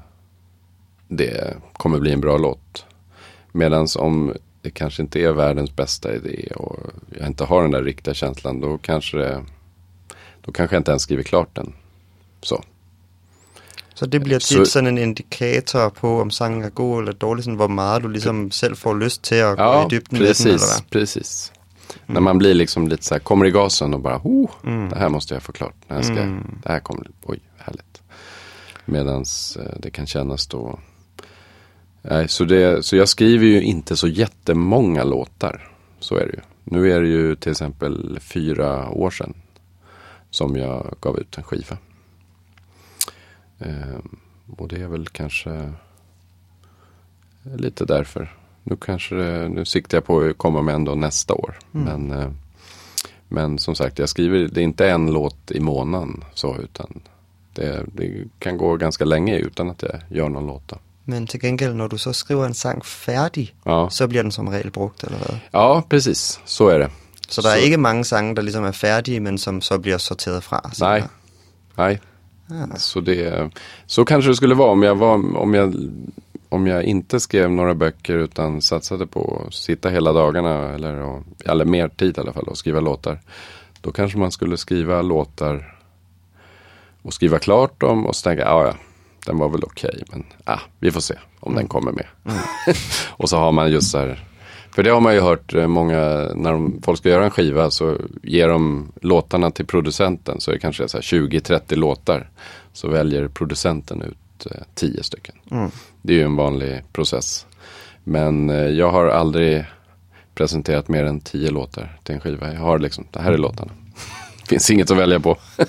det 1.08 1.56
kommer 1.72 1.98
bli 1.98 2.12
en 2.12 2.20
bra 2.20 2.36
låt. 2.38 2.84
Medan 3.52 3.86
om 3.98 4.32
det 4.62 4.70
kanske 4.70 5.02
inte 5.02 5.20
är 5.20 5.32
världens 5.32 5.76
bästa 5.76 6.14
idé 6.14 6.52
och 6.56 6.78
jag 7.18 7.26
inte 7.26 7.44
har 7.44 7.62
den 7.62 7.70
där 7.70 7.82
riktiga 7.82 8.14
känslan. 8.14 8.60
Då 8.60 8.78
kanske, 8.78 9.16
det, 9.16 9.44
då 10.40 10.52
kanske 10.52 10.76
jag 10.76 10.80
inte 10.80 10.90
ens 10.90 11.02
skriver 11.02 11.22
klart 11.22 11.54
den. 11.54 11.72
Så. 12.40 12.62
Så 13.94 14.06
det 14.06 14.22
bliver 14.22 14.38
tit 14.38 14.68
sådan 14.68 14.86
en 14.86 14.98
indikator 14.98 15.88
på, 15.88 16.20
om 16.20 16.30
sangen 16.30 16.62
er 16.64 16.68
god 16.70 17.00
eller 17.00 17.12
dårlig, 17.12 17.44
sådan 17.44 17.56
hvor 17.56 17.68
meget 17.68 18.02
du 18.02 18.08
ligesom 18.08 18.50
selv 18.50 18.76
får 18.76 18.94
lyst 18.94 19.22
til 19.22 19.34
at 19.34 19.56
gå 19.56 19.62
Ja, 19.62 19.86
i 19.86 19.88
dybden 19.90 20.18
med 20.18 20.34
den, 20.34 20.46
eller 20.46 20.58
precis. 20.58 20.74
hvad? 20.74 20.90
precis. 20.90 21.52
När 22.06 22.20
man 22.20 22.38
blir 22.38 22.54
liksom 22.54 22.88
lite 22.88 23.02
så 23.04 23.14
här, 23.14 23.20
kommer 23.20 23.46
i 23.46 23.50
gasen 23.50 23.94
och 23.94 24.00
bara, 24.00 24.20
oh, 24.24 24.50
det 24.90 24.98
här 24.98 25.08
måste 25.08 25.34
jag 25.34 25.42
få 25.42 25.52
klart. 25.52 25.74
Det 25.88 25.94
här, 25.94 26.02
ska, 26.02 26.14
det 26.62 26.68
här 26.72 26.80
kommer, 26.80 27.06
oj, 27.22 27.40
härligt. 27.58 28.02
Medan 28.84 29.24
det 29.78 29.90
kan 29.90 30.06
kännas 30.06 30.46
då, 30.46 30.78
nej, 32.02 32.28
så, 32.28 32.44
det, 32.44 32.82
så 32.84 32.96
jag 32.96 33.08
skriver 33.08 33.46
ju 33.46 33.62
inte 33.62 33.96
så 33.96 34.08
jättemånga 34.08 35.04
låtar. 35.04 35.70
Så 36.00 36.16
är 36.16 36.26
det 36.26 36.32
ju. 36.32 36.40
Nu 36.64 36.92
är 36.92 37.00
det 37.00 37.08
ju 37.08 37.36
till 37.36 37.52
exempel 37.52 38.18
fyra 38.20 38.88
år 38.88 39.10
sedan 39.10 39.34
som 40.30 40.56
jag 40.56 40.94
gav 41.00 41.18
ut 41.18 41.36
en 41.38 41.42
skiva. 41.44 41.76
Ehm, 43.62 44.16
och 44.58 44.68
det 44.68 44.82
är 44.82 44.86
väl 44.88 45.06
kanske 45.08 45.72
lite 47.56 47.84
därför. 47.84 48.36
Nu 48.64 48.76
kanske 48.76 49.14
det, 49.14 49.48
nu 49.48 49.64
siktar 49.64 49.96
jag 49.96 50.04
på 50.04 50.20
att 50.20 50.38
komma 50.38 50.62
med 50.62 50.74
ändå 50.74 50.94
nästa 50.94 51.34
år. 51.34 51.58
Men, 51.70 52.10
eh, 52.10 52.30
men 53.28 53.58
som 53.58 53.74
sagt, 53.74 53.98
jag 53.98 54.08
skriver, 54.08 54.48
det 54.48 54.60
är 54.60 54.64
inte 54.64 54.90
en 54.90 55.12
låt 55.12 55.50
i 55.50 55.60
månaden 55.60 56.24
så 56.34 56.56
utan 56.56 57.00
det, 57.54 57.84
det 57.94 58.24
kan 58.38 58.56
gå 58.56 58.76
ganska 58.76 59.04
länge 59.04 59.36
utan 59.38 59.70
att 59.70 59.82
jag 59.82 60.00
gör 60.08 60.28
någon 60.28 60.46
låt. 60.46 60.68
Då. 60.68 60.76
Men 61.04 61.26
til 61.26 61.40
gengæld, 61.40 61.74
når 61.76 61.88
du 61.88 61.98
så 61.98 62.12
skriver 62.12 62.46
en 62.46 62.54
sang 62.54 62.84
færdig, 62.84 63.54
Ja. 63.64 63.88
så 63.90 64.08
bliver 64.08 64.22
den 64.22 64.32
som 64.32 64.48
regel 64.48 64.70
brugt, 64.70 65.04
eller 65.04 65.18
hvad? 65.18 65.38
ja, 65.52 65.82
precis. 65.90 66.40
Så 66.44 66.68
är 66.68 66.78
det. 66.78 66.90
Så 67.28 67.42
der 67.42 67.48
er 67.48 67.56
Så- 67.58 67.64
ikke 67.64 67.76
mange 67.76 68.04
sange, 68.04 68.34
der 68.36 68.42
ligesom 68.42 68.64
er 68.64 68.72
færdige, 68.72 69.20
men 69.20 69.38
som 69.38 69.60
så 69.60 69.78
bliver 69.78 69.98
sorteret 69.98 70.44
fra. 70.44 70.70
senere. 70.72 70.98
Nej. 70.98 71.08
Nej. 71.76 71.98
Ah. 72.52 72.76
Så, 72.76 73.00
det, 73.00 73.50
så 73.86 74.04
kanske 74.04 74.30
det 74.30 74.36
skulle 74.36 74.54
vara 74.54 74.70
om 74.70 74.82
jag, 74.82 74.94
var, 74.94 75.36
om, 75.36 75.54
jag, 75.54 75.74
om 76.48 76.66
jag 76.66 76.84
inte 76.84 77.20
skrev 77.20 77.50
några 77.50 77.74
böcker 77.74 78.18
utan 78.18 78.62
satsade 78.62 79.06
på 79.06 79.42
att 79.46 79.54
sitta 79.54 79.88
hela 79.88 80.12
dagarna 80.12 80.74
eller, 80.74 81.22
eller 81.44 81.64
mer 81.64 81.88
tid 81.88 82.18
i 82.18 82.20
alla 82.20 82.32
fall 82.32 82.44
och 82.44 82.58
skriva 82.58 82.80
låtar. 82.80 83.18
Då 83.80 83.92
kanske 83.92 84.18
man 84.18 84.32
skulle 84.32 84.56
skriva 84.56 85.02
låtar 85.02 85.78
och 87.02 87.14
skriva 87.14 87.38
klart 87.38 87.80
dem 87.80 88.06
och 88.06 88.16
så 88.16 88.28
tänka, 88.28 88.42
ja 88.42 88.66
ja, 88.66 88.74
den 89.26 89.38
var 89.38 89.48
väl 89.48 89.64
okej 89.64 90.02
men 90.10 90.24
ah, 90.44 90.60
vi 90.78 90.90
får 90.90 91.00
se 91.00 91.14
om 91.40 91.54
den 91.54 91.68
kommer 91.68 91.92
med. 91.92 92.06
och 93.08 93.28
så 93.28 93.36
har 93.36 93.52
man 93.52 93.70
just 93.70 93.90
så 93.90 93.98
här, 93.98 94.24
för 94.74 94.82
det 94.82 94.90
har 94.90 95.00
man 95.00 95.14
ju 95.14 95.20
hört 95.20 95.54
eh, 95.54 95.66
många, 95.66 95.98
när 96.34 96.52
de, 96.52 96.80
folk 96.82 96.98
ska 96.98 97.08
göra 97.08 97.24
en 97.24 97.30
skiva 97.30 97.70
så 97.70 97.96
ger 98.22 98.48
de 98.48 98.92
låtarna 99.00 99.50
till 99.50 99.66
producenten 99.66 100.40
så 100.40 100.50
är 100.50 100.54
det 100.54 100.60
kanske 100.60 100.88
så 100.88 100.96
här 100.96 101.02
20-30 101.02 101.76
låtar. 101.76 102.30
Så 102.72 102.88
väljer 102.88 103.28
producenten 103.28 104.02
ut 104.02 104.46
eh, 104.50 104.62
10 104.74 105.02
stycken. 105.02 105.34
Det 106.02 106.12
är 106.12 106.16
ju 106.16 106.24
en 106.24 106.36
vanlig 106.36 106.82
process. 106.92 107.46
Men 108.04 108.50
eh, 108.50 108.56
jag 108.56 108.90
har 108.90 109.06
aldrig 109.06 109.64
presenterat 110.34 110.88
mer 110.88 111.04
än 111.04 111.20
tio 111.20 111.50
låtar 111.50 111.98
till 112.02 112.14
en 112.14 112.20
skiva. 112.20 112.52
Jag 112.52 112.60
har 112.60 112.78
liksom, 112.78 113.04
det 113.10 113.20
här 113.20 113.32
är 113.32 113.38
låtarna. 113.38 113.72
Finns 114.48 114.70
inget 114.70 114.90
att 114.90 114.96
välja 114.98 115.20
på. 115.20 115.36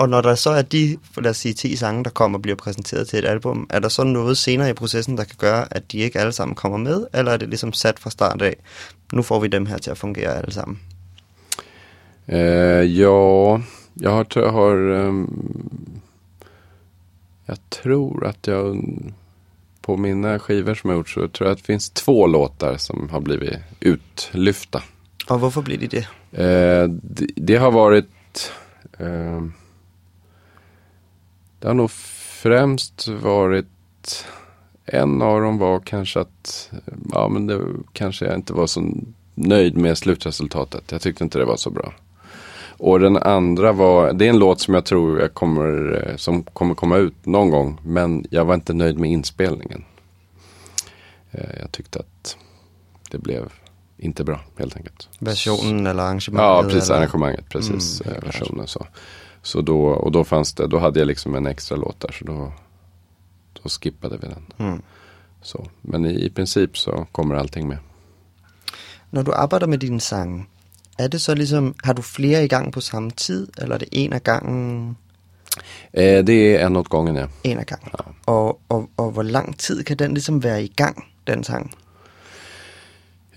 Og 0.00 0.08
når 0.08 0.20
der 0.20 0.34
så 0.34 0.50
er 0.50 0.62
de, 0.62 0.96
lad 1.16 1.30
os 1.30 1.36
sige, 1.36 1.54
10 1.54 1.76
sange, 1.76 2.04
der 2.04 2.10
kommer 2.10 2.38
og 2.38 2.42
bliver 2.42 2.56
præsenteret 2.56 3.08
til 3.08 3.18
et 3.18 3.24
album, 3.24 3.66
er 3.70 3.78
der 3.78 3.88
så 3.88 4.04
noget 4.04 4.38
senere 4.38 4.70
i 4.70 4.72
processen, 4.72 5.16
der 5.16 5.24
kan 5.24 5.36
gøre, 5.38 5.76
at 5.76 5.92
de 5.92 5.98
ikke 5.98 6.18
alle 6.18 6.32
sammen 6.32 6.54
kommer 6.54 6.78
med, 6.78 7.06
eller 7.14 7.32
er 7.32 7.36
det 7.36 7.48
ligesom 7.48 7.72
sat 7.72 7.98
fra 7.98 8.10
start 8.10 8.42
af, 8.42 8.56
nu 9.12 9.22
får 9.22 9.40
vi 9.40 9.48
dem 9.48 9.66
her 9.66 9.78
til 9.78 9.90
at 9.90 9.98
fungere 9.98 10.38
alle 10.38 10.52
sammen? 10.52 10.80
Eh, 12.28 12.98
ja, 12.98 13.60
jag 14.00 14.10
har, 14.10 14.24
tror 14.24 14.44
jag 14.44 14.52
har 14.52 14.76
ehm, 15.00 16.00
jag 17.46 17.58
tror 17.68 18.26
att 18.26 18.46
jag 18.46 18.84
på 19.80 19.96
mina 19.96 20.38
skivor 20.38 20.74
som 20.74 20.90
jag 20.90 20.96
gjort 20.96 21.08
så 21.08 21.28
tror 21.28 21.48
jag 21.48 21.52
att 21.52 21.58
det 21.58 21.64
finns 21.64 21.90
två 21.90 22.26
låtar 22.26 22.76
som 22.76 23.08
har 23.12 23.20
blivit 23.20 23.58
utlyfta. 23.80 24.82
Og 25.28 25.38
hvorfor 25.38 25.62
blir 25.62 25.78
de 25.78 25.86
det? 25.86 26.06
Eh, 26.32 26.88
det, 26.88 27.26
det 27.36 27.56
har 27.56 27.70
varit 27.70 28.52
eh, 28.98 29.40
Det 31.60 31.66
har 31.68 31.74
nog 31.74 31.90
främst 31.90 33.08
varit 33.08 33.66
En 34.84 35.22
av 35.22 35.40
dem 35.40 35.58
var 35.58 35.80
kanske 35.80 36.20
att 36.20 36.70
Ja 37.12 37.28
men 37.28 37.46
det 37.46 37.60
kanske 37.92 38.24
jag 38.24 38.34
inte 38.34 38.52
var 38.52 38.66
så 38.66 38.92
nöjd 39.34 39.76
med 39.76 39.98
slutresultatet. 39.98 40.92
Jag 40.92 41.00
tyckte 41.00 41.24
inte 41.24 41.38
det 41.38 41.44
var 41.44 41.56
så 41.56 41.70
bra. 41.70 41.92
Och 42.78 43.00
den 43.00 43.16
andra 43.16 43.72
var, 43.72 44.12
det 44.12 44.26
är 44.26 44.30
en 44.30 44.38
låt 44.38 44.60
som 44.60 44.74
jag 44.74 44.84
tror 44.84 45.20
jag 45.20 45.34
kommer, 45.34 46.14
som 46.16 46.42
kommer 46.42 46.74
komma 46.74 46.96
ut 46.96 47.26
någon 47.26 47.50
gång. 47.50 47.80
Men 47.84 48.24
jag 48.30 48.44
var 48.44 48.54
inte 48.54 48.74
nöjd 48.74 48.98
med 48.98 49.10
inspelningen. 49.10 49.84
Eh, 51.30 51.60
Jag 51.60 51.72
tyckte 51.72 51.98
att 51.98 52.36
det 53.10 53.18
blev 53.18 53.52
inte 53.96 54.24
bra 54.24 54.40
helt 54.56 54.76
enkelt. 54.76 55.08
Versionen 55.18 55.86
eller 55.86 56.02
arrangemanget? 56.02 56.30
Ja, 56.36 56.62
precis. 56.62 56.90
eller? 56.90 57.00
Arrangemanget, 57.00 57.48
precis. 57.48 58.00
Mm, 58.00 58.16
eh, 58.16 58.22
versionen 58.24 58.66
så. 58.66 58.86
Så 59.42 59.60
då, 59.60 59.86
och 59.86 60.12
då 60.12 60.24
fanns 60.24 60.54
det, 60.54 60.66
då 60.66 60.78
hade 60.78 60.98
jag 60.98 61.06
liksom 61.06 61.34
en 61.34 61.46
extra 61.46 61.76
låt 61.76 62.00
där. 62.00 62.12
Så 62.12 62.24
då, 62.24 62.52
då 63.52 63.68
skippade 63.68 64.16
vi 64.16 64.28
den. 64.28 64.68
Mm. 64.68 64.82
Så. 65.42 65.66
Men 65.82 66.06
i, 66.06 66.24
i 66.24 66.30
princip 66.30 66.78
så 66.78 67.06
kommer 67.12 67.34
allting 67.34 67.68
med. 67.68 67.78
Når 69.10 69.22
du 69.22 69.32
arbejder 69.32 69.66
med 69.66 69.78
dine 69.78 70.00
sange, 70.00 70.46
er 70.98 71.08
det 71.08 71.20
så 71.20 71.34
ligesom, 71.34 71.74
har 71.84 71.92
du 71.92 72.02
flere 72.02 72.44
i 72.44 72.48
gang 72.48 72.72
på 72.72 72.80
samme 72.80 73.10
tid, 73.10 73.48
eller 73.58 73.74
er 73.74 73.78
det 73.78 73.88
en 73.92 74.12
af 74.12 74.22
gangen, 74.22 74.96
Eh, 75.92 76.24
det 76.24 76.56
är 76.56 76.66
en 76.66 76.76
åt 76.76 76.88
gången 76.88 77.16
ja. 77.16 77.28
en 77.42 77.58
af 77.58 77.66
gangen? 77.66 77.90
Og, 78.24 78.60
og, 78.68 78.90
og 78.96 79.10
hvor 79.10 79.22
lang 79.22 79.58
tid 79.58 79.84
kan 79.84 79.96
den 79.96 80.14
ligesom 80.14 80.44
være 80.44 80.64
i 80.64 80.68
gang, 80.76 81.04
den 81.26 81.44
sang? 81.44 81.74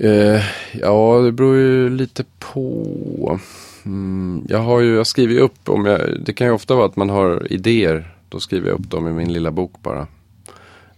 Eh, 0.04 0.44
ja, 0.72 1.20
det 1.20 1.32
beror 1.32 1.56
ju 1.56 1.90
lite 1.90 2.24
på. 2.40 3.40
Mm, 3.86 4.46
jag 4.50 4.60
har 4.60 4.80
ju, 4.80 4.96
jag 4.96 5.08
skriver 5.08 5.34
ju 5.34 5.40
upp 5.40 5.70
om 5.70 5.86
jag, 5.86 6.02
det 6.26 6.34
kan 6.34 6.48
ju 6.48 6.54
ofta 6.54 6.76
vara 6.76 6.86
att 6.86 6.96
man 6.96 7.10
har 7.10 7.52
idéer. 7.52 8.16
Då 8.30 8.40
skriver 8.40 8.70
jag 8.70 8.80
upp 8.80 8.90
dem 8.90 9.08
i 9.08 9.12
min 9.12 9.34
lilla 9.34 9.52
bok 9.52 9.72
bara. 9.82 10.08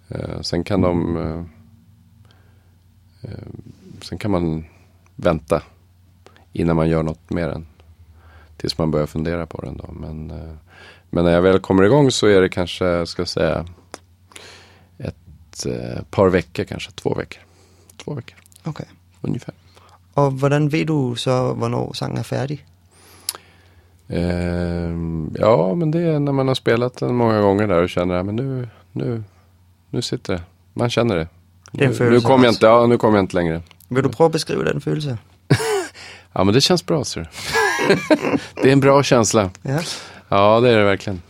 Eh, 0.08 0.42
sen 0.42 0.64
kan 0.64 0.82
de, 0.82 1.18
eh, 1.18 1.44
eh 3.32 3.48
sen 4.02 4.18
kan 4.18 4.32
man 4.32 4.66
vänta 5.16 5.62
innan 6.54 6.76
man 6.76 6.90
gör 6.90 7.04
något 7.04 7.30
med 7.30 7.50
den. 7.50 7.66
tills 8.58 8.78
man 8.78 8.92
börjar 8.92 9.08
fundera 9.08 9.46
på 9.46 9.62
den 9.62 9.78
då. 9.78 9.92
Men, 9.92 10.32
eh, 10.32 10.56
men 11.10 11.26
när 11.26 11.32
jag 11.32 11.42
väl 11.42 11.60
kommer 11.60 11.84
igång 11.84 12.12
så 12.12 12.28
är 12.28 12.42
det 12.42 12.50
kanske, 12.50 13.06
ska 13.06 13.22
jag 13.22 13.28
säga, 13.28 13.66
ett 14.98 15.66
eh, 15.66 16.04
par 16.10 16.30
veckor 16.30 16.64
kanske, 16.64 16.92
två 16.92 17.14
veckor. 17.14 17.42
Två 17.98 18.14
veckor 18.14 18.45
Okay. 18.66 18.86
ungefär. 19.24 19.54
Og 20.16 20.32
hvordan 20.32 20.72
ved 20.72 20.86
du 20.86 21.16
så, 21.16 21.54
hvornår 21.54 21.94
sangen 21.94 22.18
er 22.18 22.24
færdig? 22.24 22.66
Ehm, 24.10 25.36
ja, 25.40 25.74
men 25.76 25.92
det 25.92 26.02
är 26.02 26.20
när 26.20 26.32
man 26.32 26.48
har 26.48 26.56
spelat 26.56 26.98
den 26.98 27.16
många 27.16 27.42
gånger 27.42 27.68
där 27.68 27.84
och 27.84 27.90
känner 27.90 28.16
att 28.16 28.26
nu, 28.26 28.68
nu, 28.92 29.24
nu 29.90 30.02
sitter 30.02 30.34
det. 30.34 30.42
Man 30.74 30.90
känner 30.90 31.16
det. 31.16 31.28
Det 31.72 31.86
är 31.86 32.00
nu, 32.00 32.10
nu 32.10 32.22
kommer 32.22 32.46
jag 32.46 32.54
inte, 32.54 32.66
ja, 32.66 32.86
nu 32.88 32.98
kommer 32.98 33.18
jag 33.18 33.24
inte 33.24 33.36
längre. 33.36 33.62
Vil 33.88 34.04
du 34.04 34.10
prøve 34.10 34.26
at 34.26 34.32
beskrive 34.32 34.64
den 34.64 34.82
følelse? 34.82 35.18
Ja, 36.38 36.44
men 36.44 36.54
det 36.54 36.62
känns 36.62 36.86
bra, 36.86 37.04
ser. 37.04 37.30
Det 38.62 38.70
är 38.70 38.74
en 38.74 38.80
bra 38.80 39.04
känsla. 39.04 39.50
Ja. 39.62 39.80
Ja, 40.30 40.60
det 40.60 40.70
är 40.70 40.78
det 40.78 40.84
verkligen. 40.84 41.22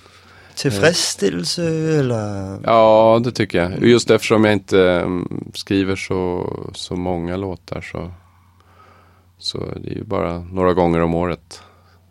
Tillfredsställelse 0.55 1.63
eller? 1.99 2.59
Ja, 2.63 3.21
det 3.23 3.31
tycker 3.31 3.57
jag. 3.57 3.83
Just 3.83 4.09
eftersom 4.09 4.45
jag 4.45 4.53
inte 4.53 4.81
mm, 4.81 5.51
skriver 5.53 5.95
så, 5.95 6.49
så 6.73 6.95
många 6.95 7.37
låtar 7.37 7.81
så, 7.81 8.11
så 9.37 9.57
det 9.57 9.89
är 9.89 9.95
ju 9.95 10.03
bara 10.03 10.39
några 10.39 10.73
gånger 10.73 10.99
om 10.99 11.13
året. 11.13 11.61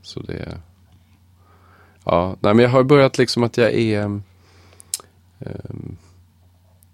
Så 0.02 0.20
det 0.20 0.32
är... 0.32 0.58
Ja, 2.04 2.36
nej 2.40 2.54
men 2.54 2.62
jag 2.62 2.70
har 2.70 2.82
börjat 2.82 3.18
liksom 3.18 3.42
att 3.42 3.56
jag 3.56 3.72
är... 3.74 4.04
um, 4.04 4.22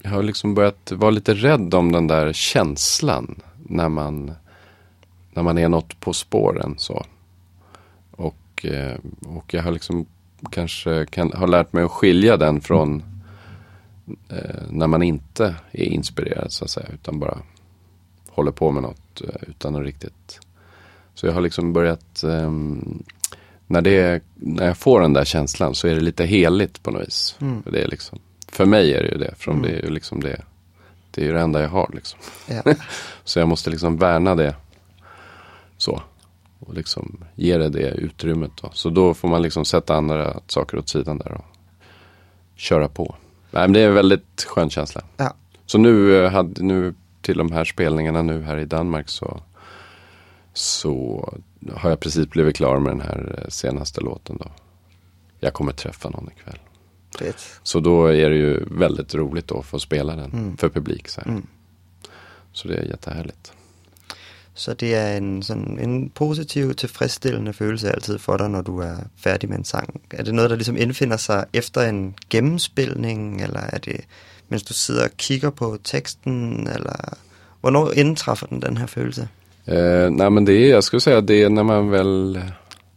jag 0.02 0.10
har 0.10 0.22
liksom 0.22 0.54
börjat 0.54 0.92
vara 0.92 1.10
lite 1.10 1.34
rädd 1.34 1.74
om 1.74 1.92
den 1.92 2.06
där 2.06 2.32
känslan 2.32 3.40
när 3.66 3.88
man, 3.88 4.32
när 5.32 5.42
man 5.42 5.58
är 5.58 5.68
något 5.68 6.00
på 6.00 6.12
spåren 6.12 6.74
så. 6.78 7.06
Och, 8.10 8.66
eh, 8.66 8.98
och 9.26 9.54
jag 9.54 9.62
har 9.62 9.72
liksom 9.72 10.06
kanske 10.50 11.06
kan, 11.06 11.32
har 11.32 11.46
lärt 11.46 11.72
mig 11.72 11.84
att 11.84 11.90
skilja 11.90 12.36
den 12.36 12.60
från 12.60 13.02
eh, 14.28 14.62
när 14.70 14.86
man 14.86 15.02
inte 15.02 15.54
är 15.72 15.84
inspirerad 15.84 16.52
så 16.52 16.64
att 16.64 16.70
säga. 16.70 16.86
Utan 16.94 17.18
bara 17.18 17.38
håller 18.28 18.52
på 18.52 18.70
med 18.70 18.82
något 18.82 19.20
eh, 19.20 19.48
utan 19.48 19.76
att 19.76 19.82
riktigt. 19.82 20.40
Så 21.14 21.26
jag 21.26 21.32
har 21.32 21.40
liksom 21.40 21.72
börjat 21.72 22.22
ehm, 22.22 23.02
när, 23.66 23.82
det, 23.82 24.22
när 24.34 24.66
jag 24.66 24.76
får 24.76 25.00
den 25.00 25.12
där 25.12 25.24
känslan 25.24 25.74
så 25.74 25.88
är 25.88 25.94
det 25.94 26.00
lite 26.00 26.24
heligt 26.24 26.82
på 26.82 26.90
något 26.90 27.06
vis. 27.06 27.36
Mm. 27.40 27.62
För, 27.62 27.70
det 27.70 27.82
är 27.82 27.88
liksom, 27.88 28.18
för 28.48 28.64
mig 28.64 28.94
är 28.94 29.02
det 29.02 29.08
ju 29.08 29.18
det. 29.18 29.34
För 29.36 29.50
Mm. 29.50 29.62
det 29.62 29.68
är 29.68 29.82
ju 29.82 29.90
liksom 29.90 30.20
det. 30.20 30.42
Det 31.10 31.22
är 31.22 31.26
ju 31.26 31.32
det 31.32 31.40
enda 31.40 31.62
jag 31.62 31.68
har 31.68 31.90
liksom. 31.94 32.20
Ja. 32.46 32.74
Så 33.24 33.38
jag 33.38 33.48
måste 33.48 33.70
liksom 33.70 33.96
värna 33.96 34.34
det. 34.34 34.54
Så. 35.76 36.02
Och 36.70 36.76
liksom 36.76 37.24
ge 37.34 37.58
det 37.58 37.68
det 37.68 37.88
utrymmet 37.90 38.50
då. 38.62 38.70
Så 38.72 38.90
då 38.90 39.14
får 39.14 39.28
man 39.28 39.42
liksom 39.42 39.64
sätta 39.64 39.94
andra 39.94 40.40
saker 40.46 40.78
åt 40.78 40.88
sidan 40.88 41.18
där 41.18 41.32
och 41.32 41.44
köra 42.56 42.88
på. 42.88 43.14
Nej 43.50 43.62
men 43.62 43.72
det 43.72 43.80
är 43.80 43.88
en 43.88 43.94
väldigt 43.94 44.46
skön 44.48 44.70
känsla. 44.70 45.02
Ja. 45.16 45.34
Så 45.66 45.78
nu, 45.78 46.16
eh, 46.24 46.30
hade, 46.30 46.62
nu 46.62 46.94
till 47.22 47.38
de 47.38 47.52
här 47.52 47.64
spelningarna 47.64 48.22
nu 48.22 48.42
här 48.42 48.56
i 48.56 48.64
Danmark 48.64 49.08
så, 49.08 49.40
så 50.52 51.24
har 51.74 51.90
jag 51.90 52.00
precis 52.00 52.28
blivit 52.30 52.56
klar 52.56 52.78
med 52.78 52.92
den 52.92 53.00
här 53.00 53.38
eh, 53.38 53.48
senaste 53.48 54.00
låten 54.00 54.36
då. 54.40 54.46
Jag 55.40 55.52
kommer 55.52 55.72
träffa 55.72 56.08
någon 56.10 56.28
ikväll. 56.36 56.58
Fedt. 57.18 57.60
Så 57.62 57.80
då 57.80 58.06
är 58.06 58.30
det 58.30 58.36
ju 58.36 58.64
väldigt 58.70 59.14
roligt 59.14 59.46
då 59.48 59.58
att 59.58 59.66
få 59.66 59.78
spela 59.78 60.16
den 60.16 60.32
Mm. 60.32 60.56
för 60.56 60.68
publik. 60.68 61.08
Så, 61.08 61.20
här. 61.20 61.28
Mm. 61.28 61.46
så 62.52 62.68
det 62.68 62.76
är 62.76 62.84
jättehärligt. 62.84 63.52
Så 64.60 64.74
det 64.74 64.94
er 64.94 65.16
en, 65.16 65.42
sådan, 65.42 65.78
en 65.82 66.10
positiv, 66.14 66.74
tilfredsstillende 66.74 67.52
følelse 67.52 67.90
altid 67.92 68.18
for 68.18 68.36
dig, 68.36 68.48
når 68.50 68.62
du 68.62 68.78
er 68.78 68.94
færdig 69.24 69.48
med 69.48 69.58
en 69.58 69.64
sang. 69.64 70.00
Er 70.10 70.22
det 70.22 70.34
noget, 70.34 70.50
der 70.50 70.56
ligesom 70.56 70.76
indfinder 70.76 71.16
sig 71.16 71.44
efter 71.52 71.80
en 71.88 72.14
gennemspilning, 72.30 73.42
eller 73.42 73.60
er 73.60 73.78
det, 73.78 74.00
mens 74.48 74.62
du 74.62 74.72
sidder 74.74 75.04
og 75.04 75.10
kigger 75.16 75.50
på 75.50 75.78
teksten, 75.84 76.66
eller 76.74 77.14
hvornår 77.60 77.90
indtræffer 77.96 78.46
den 78.46 78.62
den 78.62 78.76
her 78.76 78.86
følelse? 78.86 79.28
Eh, 79.66 80.10
nej 80.10 80.28
men 80.30 80.46
det 80.46 80.52
är, 80.64 80.68
jag 80.70 80.84
skulle 80.84 81.00
säga 81.00 81.20
det 81.20 81.42
är 81.42 81.48
när 81.48 81.62
man 81.62 81.90
väl, 81.90 82.32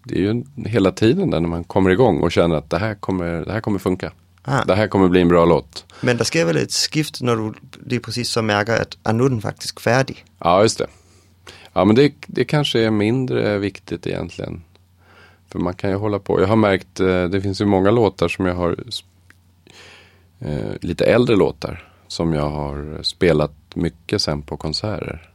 det 0.10 0.16
är 0.16 0.20
ju 0.22 0.44
hela 0.66 0.92
tiden 0.92 1.32
där 1.32 1.40
när 1.40 1.50
man 1.50 1.64
kommer 1.64 1.90
igång 1.90 2.22
och 2.22 2.32
känner 2.32 2.56
att 2.56 2.70
det 2.70 2.78
här 2.80 2.94
kommer, 2.94 3.46
det 3.46 3.52
här 3.52 3.62
kommer 3.62 3.80
funka. 3.80 4.12
Ah, 4.46 4.64
Det 4.68 4.76
här 4.76 4.88
kommer 4.88 5.08
bli 5.10 5.22
en 5.22 5.28
bra 5.28 5.46
låt. 5.46 5.86
men 6.02 6.18
der 6.18 6.24
sker 6.24 6.46
vel 6.46 6.58
et 6.58 6.72
skift, 6.72 7.22
når 7.22 7.36
du 7.36 7.54
lige 7.86 8.00
præcis 8.00 8.28
så 8.28 8.42
mærker, 8.42 8.74
at 8.74 8.98
ah, 9.06 9.16
nu 9.16 9.24
er 9.26 9.30
den 9.30 9.42
faktisk 9.42 9.80
færdig. 9.80 10.24
Ja, 10.46 10.62
just 10.62 10.80
det. 10.80 10.86
Ja, 11.74 11.86
men 11.86 11.96
det, 11.96 12.14
det 12.28 12.46
kanske 12.46 12.80
är 12.80 12.92
mindre 12.92 13.58
viktigt 13.58 14.08
egentligen. 14.08 14.62
För 15.50 15.60
man 15.60 15.74
kan 15.74 15.90
ju 15.90 15.96
hålla 15.96 16.20
på. 16.20 16.42
Jag 16.42 16.48
har 16.48 16.56
märkt, 16.56 17.00
eh, 17.00 17.24
det 17.24 17.42
finns 17.42 17.62
ju 17.62 17.66
många 17.66 17.92
låtar 17.92 18.28
som 18.28 18.46
jag 18.46 18.56
har, 18.56 18.76
eh, 20.40 20.72
lite 20.82 21.06
äldre 21.06 21.36
låtar. 21.36 21.90
Som 22.08 22.34
jag 22.34 22.50
har 22.50 23.04
spelat 23.04 23.54
mycket 23.74 24.22
sen 24.22 24.42
på 24.42 24.58
konserter. 24.58 25.30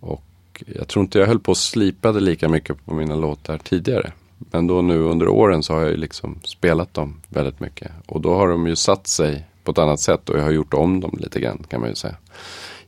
Och 0.00 0.22
jag 0.66 0.88
tror 0.88 1.02
inte 1.02 1.18
jag 1.18 1.26
höll 1.26 1.40
på 1.40 1.50
och 1.50 1.56
slipade 1.56 2.20
lika 2.20 2.48
mycket 2.48 2.84
på 2.84 2.94
mina 2.94 3.16
låtar 3.16 3.58
tidigare. 3.58 4.12
Men 4.38 4.66
då 4.66 4.82
nu 4.82 4.98
under 4.98 5.28
åren 5.28 5.62
så 5.62 5.74
har 5.74 5.80
jag 5.80 5.90
ju 5.90 5.96
liksom 5.96 6.40
spelat 6.44 6.94
dem 6.94 7.20
väldigt 7.28 7.60
mycket. 7.60 7.92
Och 8.06 8.20
då 8.20 8.34
har 8.34 8.48
de 8.48 8.66
ju 8.66 8.76
satt 8.76 9.06
sig 9.06 9.46
på 9.64 9.70
ett 9.70 9.78
annat 9.78 10.00
sätt 10.00 10.28
och 10.28 10.38
jag 10.38 10.42
har 10.42 10.50
gjort 10.50 10.74
om 10.74 11.00
dem 11.00 11.18
lite 11.20 11.40
grann 11.40 11.64
kan 11.68 11.80
man 11.80 11.88
ju 11.88 11.94
säga. 11.94 12.16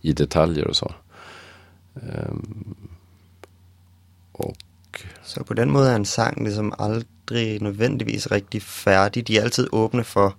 I 0.00 0.12
detaljer 0.12 0.66
och 0.66 0.76
så. 0.76 0.92
Och 4.32 4.56
Så 5.22 5.44
på 5.44 5.54
den 5.54 5.70
måde 5.70 5.90
er 5.90 5.96
en 5.96 6.04
sang 6.04 6.42
ligesom 6.44 6.72
aldrig 6.78 7.62
nødvendigvis 7.62 8.30
rigtig 8.30 8.62
færdig. 8.62 9.28
De 9.28 9.36
er 9.38 9.42
altid 9.42 9.68
åbne 9.72 10.04
for, 10.04 10.34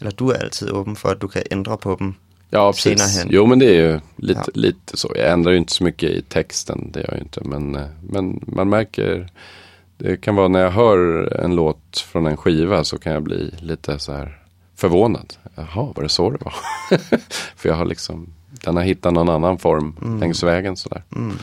eller 0.00 0.10
du 0.12 0.28
er 0.28 0.34
altid 0.38 0.70
åben 0.70 0.96
for, 0.96 1.08
at 1.08 1.20
du 1.22 1.28
kan 1.28 1.42
ændre 1.50 1.78
på 1.78 1.96
dem 1.98 2.14
Ja, 2.52 2.72
senare 2.72 2.96
precis. 2.98 3.22
hen. 3.22 3.30
Jo, 3.32 3.46
men 3.46 3.60
det 3.60 3.66
är 3.76 3.92
ju 3.92 4.00
lite, 4.16 4.40
Ja. 4.40 4.60
lite 4.60 4.96
så. 4.96 5.12
Jag 5.16 5.32
ändrar 5.32 5.52
ju 5.52 5.58
inte 5.58 5.72
så 5.72 5.84
mycket 5.84 6.10
i 6.10 6.22
texten, 6.22 6.90
det 6.94 7.00
gör 7.00 7.08
jag 7.12 7.20
inte. 7.20 7.40
Men, 7.44 7.74
eh, 7.76 7.86
men 8.02 8.40
man 8.46 8.68
märker, 8.68 9.28
det 9.98 10.16
kan 10.16 10.34
vara 10.36 10.48
när 10.48 10.60
jag 10.60 10.70
hör 10.70 11.32
en 11.44 11.54
låt 11.54 11.98
från 11.98 12.26
en 12.26 12.36
skiva 12.36 12.84
så 12.84 12.98
kan 12.98 13.12
jag 13.12 13.22
bli 13.22 13.50
lite 13.60 13.98
så 13.98 14.12
här 14.12 14.42
förvånad. 14.76 15.34
Jaha, 15.54 15.92
var 15.96 16.02
det 16.02 16.08
så 16.08 16.30
det 16.30 16.44
var? 16.44 16.54
För 17.56 17.68
jag 17.68 17.76
har 17.76 17.84
liksom, 17.84 18.26
den 18.64 18.76
har 18.76 18.82
hittat 18.82 19.12
någon 19.12 19.28
annan 19.28 19.58
form 19.58 20.18
längs 20.20 20.42
vägen 20.42 20.76
sådär. 20.76 21.04
Mm. 21.16 21.38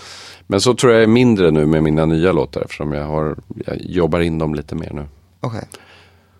Men 0.48 0.62
så 0.62 0.74
tror 0.74 0.94
jag 0.94 1.04
är 1.04 1.08
mindre 1.08 1.52
nu 1.52 1.66
med 1.66 1.84
mina 1.84 2.06
nya 2.06 2.32
låtar 2.32 2.62
eftersom 2.62 2.94
jag, 2.94 3.06
har, 3.06 3.38
jag 3.66 3.82
jobbar 3.82 4.20
in 4.20 4.38
dem 4.38 4.56
lite 4.56 4.76
mer 4.76 4.94
nu. 4.94 5.08
Okej. 5.40 5.68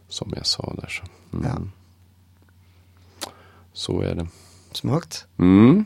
Som 0.08 0.34
jag 0.36 0.46
sa 0.46 0.74
där. 0.82 0.88
Så, 0.88 1.04
mm. 1.38 1.46
Ja. 1.46 1.62
så 3.74 4.02
är 4.02 4.16
det. 4.16 4.28
Smukt. 4.72 5.26
Mm. 5.40 5.86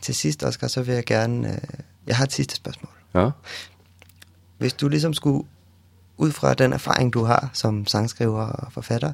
Til 0.00 0.14
sidst, 0.14 0.42
Oscar, 0.42 0.68
så 0.68 0.82
vil 0.82 0.94
jeg 0.94 1.04
gerne... 1.04 1.48
Øh, 1.48 1.80
jeg 2.06 2.16
har 2.16 2.24
et 2.24 2.32
sidste 2.32 2.56
spørgsmål. 2.56 2.92
Ja. 3.14 3.30
Hvis 4.58 4.72
du 4.72 4.88
ligesom 4.88 5.14
skulle, 5.14 5.44
fra 6.30 6.54
den 6.54 6.72
erfaring, 6.72 7.12
du 7.12 7.24
har 7.24 7.50
som 7.52 7.86
sangskriver 7.86 8.46
og 8.46 8.72
forfatter, 8.72 9.12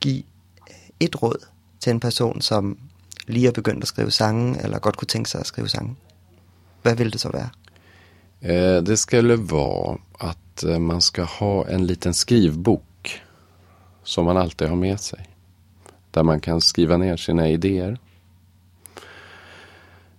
give 0.00 0.22
øh, 0.70 0.76
et 1.00 1.22
råd 1.22 1.46
til 1.80 1.90
en 1.90 2.00
person, 2.00 2.40
som 2.40 2.78
lige 3.26 3.48
er 3.48 3.52
begyndt 3.52 3.84
at 3.84 3.88
skrive 3.88 4.10
sange, 4.10 4.62
eller 4.62 4.78
godt 4.78 4.96
kunne 4.96 5.08
tænke 5.08 5.30
sig 5.30 5.40
at 5.40 5.46
skrive 5.46 5.68
sange, 5.68 5.96
hvad 6.82 6.94
vil 6.96 7.12
det 7.12 7.20
så 7.20 7.30
være? 7.32 7.48
Eh, 8.40 8.82
det 8.82 8.98
skulle 8.98 9.36
vara 9.36 9.98
att 10.18 10.62
eh, 10.62 10.78
man 10.78 11.00
ska 11.00 11.22
ha 11.22 11.68
en 11.68 11.86
liten 11.86 12.14
skrivbok 12.14 13.22
som 14.02 14.24
man 14.24 14.36
alltid 14.36 14.68
har 14.68 14.76
med 14.76 15.00
sig. 15.00 15.28
Där 16.10 16.22
man 16.22 16.40
kan 16.40 16.60
skriva 16.60 16.96
ner 16.96 17.16
sina 17.16 17.48
idéer. 17.48 17.98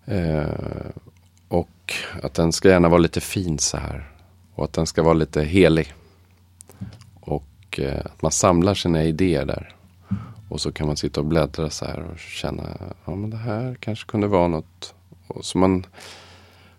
Eh, 0.06 0.46
och 1.48 1.94
att 2.22 2.34
den 2.34 2.52
ska 2.52 2.70
gärna 2.70 2.90
vara 2.90 3.00
lite 3.02 3.22
fin 3.22 3.60
så 3.60 3.78
här. 3.78 4.12
Och 4.56 4.64
att 4.64 4.74
den 4.74 4.88
ska 4.88 5.04
vara 5.04 5.14
lite 5.14 5.44
helig. 5.44 5.94
Och 7.20 7.80
eh, 7.80 8.06
att 8.06 8.22
man 8.22 8.32
samlar 8.32 8.74
sina 8.74 9.04
idéer 9.04 9.46
där. 9.46 9.76
Och 10.54 10.62
så 10.62 10.72
kan 10.72 10.88
man 10.88 10.98
sitta 10.98 11.20
och 11.20 11.26
bläddra 11.26 11.70
så 11.70 11.86
här 11.86 12.06
och 12.12 12.20
känna, 12.20 12.64
ja 13.06 13.16
men 13.16 13.30
det 13.30 13.38
här 13.38 13.78
kanske 13.80 14.06
kunde 14.06 14.28
vara 14.28 14.48
något. 14.48 14.94
Och 15.28 15.46
så, 15.46 15.58
man, 15.58 15.86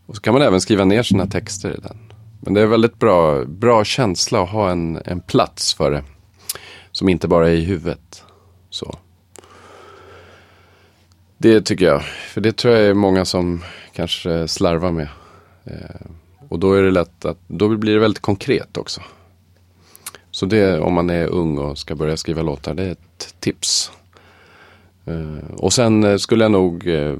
och 0.06 0.16
så 0.16 0.22
kan 0.22 0.34
man 0.34 0.42
även 0.42 0.60
skriva 0.60 0.84
ner 0.84 1.02
sina 1.02 1.26
texter 1.26 1.70
i 1.70 1.80
den. 1.80 1.98
Men 2.40 2.54
det 2.54 2.60
är 2.60 2.66
väldigt 2.66 2.98
bra, 2.98 3.44
bra 3.44 3.84
känsla 3.84 4.42
att 4.42 4.50
ha 4.50 4.70
en, 4.70 5.02
en 5.04 5.20
plats 5.20 5.74
för 5.74 5.90
det. 5.90 6.04
Som 6.92 7.08
inte 7.08 7.28
bara 7.28 7.48
är 7.48 7.52
i 7.52 7.64
huvudet. 7.64 8.24
Så. 8.70 8.98
Det 11.38 11.60
tycker 11.60 11.84
jag. 11.84 12.02
För 12.04 12.40
det 12.40 12.56
tror 12.56 12.74
jag 12.74 12.86
är 12.86 12.94
många 12.94 13.24
som 13.24 13.62
kanske 13.92 14.48
slarvar 14.48 14.92
med. 14.92 15.08
Eh, 15.64 16.06
och 16.48 16.58
då 16.58 16.74
är 16.74 16.82
det 16.82 16.90
lätt 16.90 17.24
att, 17.24 17.38
då 17.46 17.76
blir 17.76 17.94
det 17.94 18.00
väldigt 18.00 18.22
konkret 18.22 18.76
också. 18.76 19.00
Så 20.34 20.46
det, 20.46 20.80
om 20.80 20.94
man 20.94 21.10
är 21.10 21.26
ung 21.26 21.58
och 21.58 21.78
ska 21.78 21.94
börja 21.94 22.16
skriva 22.16 22.42
låtar, 22.42 22.74
det 22.74 22.84
är 22.84 22.90
ett 22.92 23.34
tips. 23.40 23.92
Eh, 25.04 25.54
och 25.56 25.72
sen 25.72 26.04
eh, 26.04 26.16
skulle 26.16 26.44
jag 26.44 26.52
nog 26.52 26.86
eh, 26.88 27.14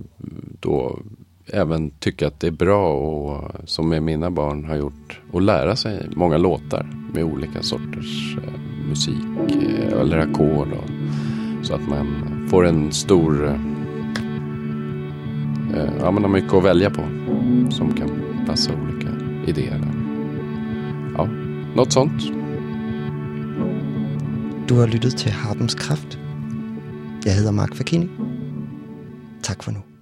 då 0.61 0.99
även 1.47 1.91
tycka 1.91 2.27
att 2.27 2.41
det 2.41 2.47
är 2.47 2.51
bra 2.51 2.95
och 2.95 3.53
som 3.65 3.89
med 3.89 4.03
mina 4.03 4.31
barn 4.31 4.65
har 4.65 4.77
gjort 4.77 5.21
att 5.33 5.43
lära 5.43 5.77
sig 5.77 6.09
många 6.17 6.37
låtar 6.37 6.87
med 7.15 7.25
olika 7.25 7.63
sorters 7.63 8.37
musik 8.89 9.57
eller 9.93 10.19
ackord. 10.19 10.69
Så 11.63 11.75
att 11.75 11.89
man 11.89 12.07
får 12.51 12.67
en 12.67 12.93
stor, 12.93 13.61
ja 16.01 16.11
man 16.11 16.23
har 16.23 16.31
mycket 16.31 16.55
att 16.55 16.65
välja 16.65 16.91
på 16.91 17.03
som 17.71 17.95
kan 17.97 18.11
passa 18.47 18.73
olika 18.73 19.09
idéer. 19.47 19.81
Ja, 21.17 21.29
något 21.75 21.93
sånt. 21.93 22.44
Du 24.69 24.75
har 24.75 24.87
lyttet 24.87 25.17
til 25.17 25.31
Harpens 25.31 25.75
Kraft. 25.75 26.19
Jeg 27.25 27.35
hedder 27.35 27.51
Mark 27.51 27.75
Fakini. 27.75 28.11
Tak 29.43 29.63
for 29.63 29.71
nu. 29.71 29.94